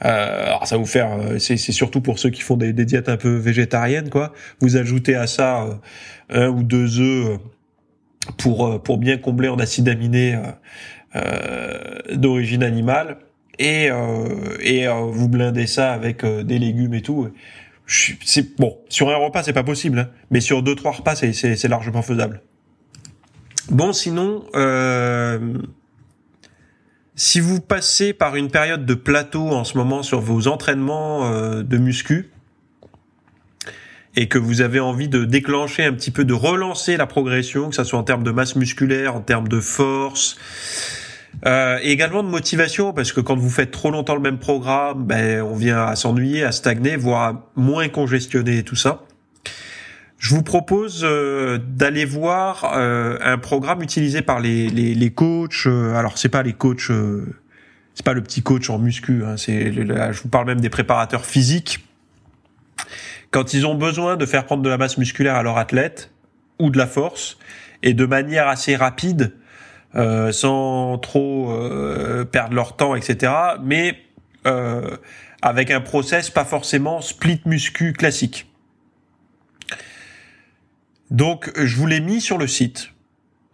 Euh, 0.04 0.46
alors 0.46 0.66
ça 0.66 0.76
vous 0.76 0.86
faire, 0.86 1.12
euh, 1.12 1.38
c'est, 1.38 1.56
c'est 1.56 1.72
surtout 1.72 2.00
pour 2.00 2.18
ceux 2.18 2.30
qui 2.30 2.42
font 2.42 2.56
des, 2.56 2.72
diètes 2.72 3.08
un 3.08 3.16
peu 3.16 3.36
végétariennes, 3.36 4.10
quoi. 4.10 4.32
Vous 4.60 4.76
ajoutez 4.76 5.14
à 5.14 5.26
ça 5.26 5.64
euh, 5.64 5.74
un 6.30 6.48
ou 6.48 6.62
deux 6.62 7.00
œufs 7.00 7.38
pour 8.38 8.82
pour 8.82 8.98
bien 8.98 9.18
combler 9.18 9.48
en 9.48 9.58
acides 9.58 9.88
aminés 9.88 10.38
d'origine 12.12 12.62
animale 12.62 13.18
et 13.58 13.90
et 14.60 14.86
vous 14.86 15.28
blindez 15.28 15.66
ça 15.66 15.92
avec 15.92 16.24
des 16.24 16.58
légumes 16.60 16.94
et 16.94 17.02
tout 17.02 17.28
c'est 17.86 18.56
bon 18.56 18.78
sur 18.88 19.10
un 19.10 19.16
repas 19.16 19.42
c'est 19.42 19.52
pas 19.52 19.64
possible, 19.64 19.98
hein, 19.98 20.08
mais 20.30 20.40
sur 20.40 20.62
deux 20.62 20.74
trois 20.74 20.92
repas 20.92 21.14
c'est 21.16 21.68
largement 21.68 22.02
faisable. 22.02 22.42
Bon 23.70 23.92
sinon, 23.92 24.44
euh, 24.54 25.54
si 27.14 27.40
vous 27.40 27.60
passez 27.60 28.12
par 28.12 28.36
une 28.36 28.50
période 28.50 28.86
de 28.86 28.94
plateau 28.94 29.48
en 29.48 29.64
ce 29.64 29.76
moment 29.76 30.02
sur 30.02 30.20
vos 30.20 30.48
entraînements 30.48 31.26
euh, 31.26 31.62
de 31.62 31.78
muscu 31.78 32.30
et 34.16 34.28
que 34.28 34.38
vous 34.38 34.60
avez 34.60 34.80
envie 34.80 35.08
de 35.08 35.24
déclencher 35.24 35.84
un 35.84 35.92
petit 35.92 36.10
peu, 36.10 36.24
de 36.24 36.34
relancer 36.34 36.96
la 36.96 37.06
progression, 37.06 37.70
que 37.70 37.74
ça 37.74 37.84
soit 37.84 37.98
en 37.98 38.02
termes 38.02 38.24
de 38.24 38.30
masse 38.30 38.56
musculaire, 38.56 39.14
en 39.16 39.20
termes 39.20 39.48
de 39.48 39.60
force, 39.60 40.36
euh, 41.46 41.78
et 41.82 41.90
également 41.90 42.22
de 42.22 42.28
motivation, 42.28 42.92
parce 42.92 43.12
que 43.12 43.20
quand 43.20 43.36
vous 43.36 43.50
faites 43.50 43.70
trop 43.70 43.90
longtemps 43.90 44.14
le 44.14 44.20
même 44.20 44.38
programme, 44.38 45.04
ben, 45.04 45.42
on 45.42 45.54
vient 45.54 45.84
à 45.84 45.96
s'ennuyer, 45.96 46.44
à 46.44 46.52
stagner, 46.52 46.96
voire 46.96 47.22
à 47.22 47.50
moins 47.56 47.88
congestionner 47.88 48.58
et 48.58 48.62
tout 48.62 48.76
ça. 48.76 49.02
Je 50.18 50.34
vous 50.34 50.42
propose 50.42 51.00
euh, 51.02 51.58
d'aller 51.58 52.04
voir 52.04 52.72
euh, 52.76 53.18
un 53.22 53.38
programme 53.38 53.82
utilisé 53.82 54.22
par 54.22 54.38
les, 54.38 54.68
les, 54.68 54.94
les 54.94 55.10
coachs. 55.10 55.66
alors 55.66 56.16
c'est 56.16 56.28
pas 56.28 56.44
les 56.44 56.52
coachs, 56.52 56.92
c'est 57.94 58.04
pas 58.04 58.12
le 58.12 58.22
petit 58.22 58.42
coach 58.42 58.70
en 58.70 58.78
muscu. 58.78 59.24
Hein, 59.24 59.36
c'est 59.36 59.72
je 59.72 60.22
vous 60.22 60.28
parle 60.28 60.46
même 60.46 60.60
des 60.60 60.70
préparateurs 60.70 61.26
physiques. 61.26 61.84
Quand 63.32 63.54
ils 63.54 63.66
ont 63.66 63.74
besoin 63.74 64.16
de 64.16 64.26
faire 64.26 64.44
prendre 64.44 64.62
de 64.62 64.68
la 64.68 64.78
masse 64.78 64.98
musculaire 64.98 65.34
à 65.34 65.42
leur 65.42 65.56
athlète 65.58 66.10
ou 66.60 66.70
de 66.70 66.78
la 66.78 66.86
force 66.86 67.38
et 67.82 67.94
de 67.94 68.06
manière 68.06 68.46
assez 68.46 68.76
rapide, 68.76 69.32
euh, 69.94 70.32
sans 70.32 70.98
trop 70.98 71.50
euh, 71.50 72.24
perdre 72.24 72.54
leur 72.54 72.76
temps, 72.76 72.94
etc. 72.94 73.32
Mais 73.62 73.96
euh, 74.46 74.96
avec 75.42 75.70
un 75.70 75.80
process 75.80 76.30
pas 76.30 76.44
forcément 76.44 77.00
split 77.00 77.42
muscu 77.44 77.92
classique. 77.92 78.46
Donc 81.10 81.52
je 81.56 81.76
vous 81.76 81.86
l'ai 81.86 82.00
mis 82.00 82.20
sur 82.20 82.38
le 82.38 82.46
site. 82.46 82.90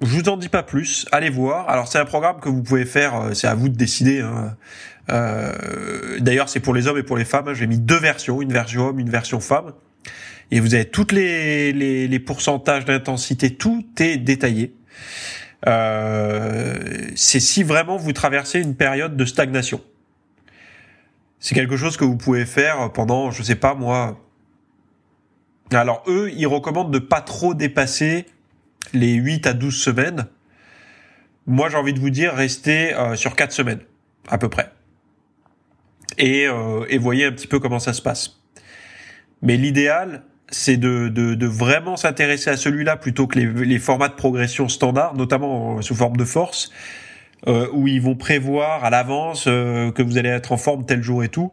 Je 0.00 0.06
vous 0.06 0.28
en 0.28 0.36
dis 0.36 0.48
pas 0.48 0.62
plus. 0.62 1.06
Allez 1.10 1.28
voir. 1.28 1.68
Alors 1.68 1.88
c'est 1.88 1.98
un 1.98 2.04
programme 2.04 2.38
que 2.40 2.48
vous 2.48 2.62
pouvez 2.62 2.84
faire. 2.84 3.30
C'est 3.34 3.48
à 3.48 3.54
vous 3.54 3.68
de 3.68 3.76
décider. 3.76 4.20
Hein. 4.20 4.56
Euh, 5.10 6.20
D'ailleurs 6.20 6.48
c'est 6.48 6.60
pour 6.60 6.72
les 6.72 6.86
hommes 6.86 6.98
et 6.98 7.02
pour 7.02 7.16
les 7.16 7.24
femmes. 7.24 7.52
J'ai 7.52 7.66
mis 7.66 7.78
deux 7.78 7.98
versions, 7.98 8.40
une 8.40 8.52
version 8.52 8.88
homme, 8.88 9.00
une 9.00 9.10
version 9.10 9.40
femme. 9.40 9.72
Et 10.50 10.60
vous 10.60 10.74
avez 10.74 10.84
toutes 10.84 11.12
les, 11.12 11.72
les, 11.72 12.06
les 12.06 12.18
pourcentages 12.20 12.84
d'intensité. 12.84 13.54
Tout 13.54 13.84
est 13.98 14.18
détaillé. 14.18 14.72
Euh, 15.66 17.10
c'est 17.16 17.40
si 17.40 17.62
vraiment 17.62 17.96
vous 17.96 18.12
traversez 18.12 18.60
une 18.60 18.76
période 18.76 19.16
de 19.16 19.24
stagnation. 19.24 19.80
C'est 21.40 21.54
quelque 21.54 21.76
chose 21.76 21.96
que 21.96 22.04
vous 22.04 22.16
pouvez 22.16 22.46
faire 22.46 22.92
pendant, 22.92 23.30
je 23.30 23.42
sais 23.42 23.56
pas 23.56 23.74
moi. 23.74 24.20
Alors 25.72 26.02
eux, 26.06 26.30
ils 26.32 26.46
recommandent 26.46 26.92
de 26.92 26.98
pas 26.98 27.20
trop 27.20 27.54
dépasser 27.54 28.26
les 28.92 29.14
8 29.14 29.46
à 29.46 29.52
12 29.52 29.76
semaines. 29.76 30.26
Moi, 31.46 31.68
j'ai 31.68 31.76
envie 31.76 31.94
de 31.94 32.00
vous 32.00 32.10
dire, 32.10 32.34
restez 32.34 32.94
euh, 32.94 33.16
sur 33.16 33.34
4 33.34 33.52
semaines, 33.52 33.80
à 34.28 34.38
peu 34.38 34.48
près. 34.48 34.70
et, 36.18 36.46
et 36.88 36.98
voyez 36.98 37.26
un 37.26 37.32
petit 37.32 37.46
peu 37.46 37.58
comment 37.60 37.78
ça 37.78 37.92
se 37.92 38.02
passe. 38.02 38.40
Mais 39.42 39.56
l'idéal, 39.56 40.24
c'est 40.50 40.76
de, 40.76 41.08
de, 41.08 41.34
de, 41.34 41.46
vraiment 41.46 41.96
s'intéresser 41.96 42.50
à 42.50 42.56
celui-là 42.56 42.96
plutôt 42.96 43.26
que 43.26 43.38
les, 43.38 43.46
les, 43.66 43.78
formats 43.78 44.08
de 44.08 44.14
progression 44.14 44.68
standards, 44.68 45.14
notamment 45.14 45.82
sous 45.82 45.94
forme 45.94 46.16
de 46.16 46.24
force, 46.24 46.70
euh, 47.46 47.68
où 47.72 47.86
ils 47.86 48.02
vont 48.02 48.16
prévoir 48.16 48.84
à 48.84 48.90
l'avance 48.90 49.44
euh, 49.46 49.92
que 49.92 50.02
vous 50.02 50.18
allez 50.18 50.28
être 50.28 50.50
en 50.50 50.56
forme 50.56 50.84
tel 50.84 51.02
jour 51.02 51.22
et 51.22 51.28
tout. 51.28 51.52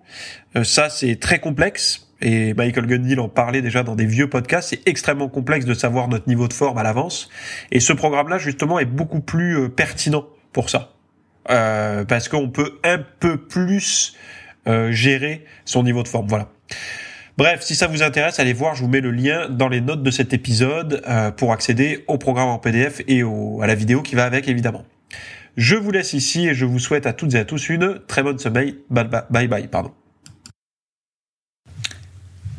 Euh, 0.55 0.63
ça, 0.63 0.89
c'est 0.89 1.19
très 1.19 1.39
complexe. 1.39 2.07
Et 2.21 2.55
Michael 2.55 2.87
Gundil 2.87 3.19
en 3.19 3.29
parlait 3.29 3.61
déjà 3.61 3.83
dans 3.83 3.95
des 3.95 4.07
vieux 4.07 4.27
podcasts. 4.27 4.69
C'est 4.69 4.87
extrêmement 4.87 5.29
complexe 5.29 5.65
de 5.65 5.75
savoir 5.75 6.07
notre 6.07 6.27
niveau 6.27 6.47
de 6.47 6.53
forme 6.53 6.79
à 6.79 6.83
l'avance. 6.83 7.29
Et 7.71 7.79
ce 7.79 7.93
programme-là, 7.93 8.39
justement, 8.39 8.79
est 8.79 8.85
beaucoup 8.85 9.19
plus 9.19 9.59
euh, 9.59 9.69
pertinent 9.69 10.25
pour 10.53 10.69
ça. 10.71 10.93
parce 11.45 12.29
qu'on 12.29 12.49
peut 12.49 12.79
un 12.83 12.97
peu 13.19 13.37
plus 13.37 14.15
gérer 14.89 15.45
son 15.65 15.83
niveau 15.83 16.01
de 16.01 16.07
forme. 16.07 16.27
Voilà. 16.27 16.49
Bref, 17.37 17.61
si 17.63 17.75
ça 17.75 17.87
vous 17.87 18.01
intéresse, 18.01 18.39
allez 18.39 18.53
voir, 18.53 18.75
je 18.75 18.81
vous 18.81 18.87
mets 18.89 19.01
le 19.01 19.11
lien 19.11 19.49
dans 19.49 19.67
les 19.67 19.81
notes 19.81 20.03
de 20.03 20.11
cet 20.11 20.33
épisode 20.33 21.01
euh, 21.07 21.31
pour 21.31 21.51
accéder 21.51 22.05
au 22.07 22.17
programme 22.17 22.47
en 22.47 22.59
PDF 22.59 23.01
et 23.07 23.23
à 23.61 23.67
la 23.67 23.75
vidéo 23.75 24.01
qui 24.01 24.15
va 24.15 24.23
avec, 24.23 24.47
évidemment. 24.47 24.83
Je 25.57 25.75
vous 25.75 25.91
laisse 25.91 26.13
ici 26.13 26.47
et 26.47 26.53
je 26.53 26.65
vous 26.65 26.79
souhaite 26.79 27.05
à 27.05 27.13
toutes 27.13 27.33
et 27.33 27.39
à 27.39 27.45
tous 27.45 27.69
une 27.69 27.99
très 28.07 28.23
bonne 28.23 28.37
bye, 28.49 28.75
bye, 28.89 29.47
bye 29.47 29.67
pardon. 29.67 29.91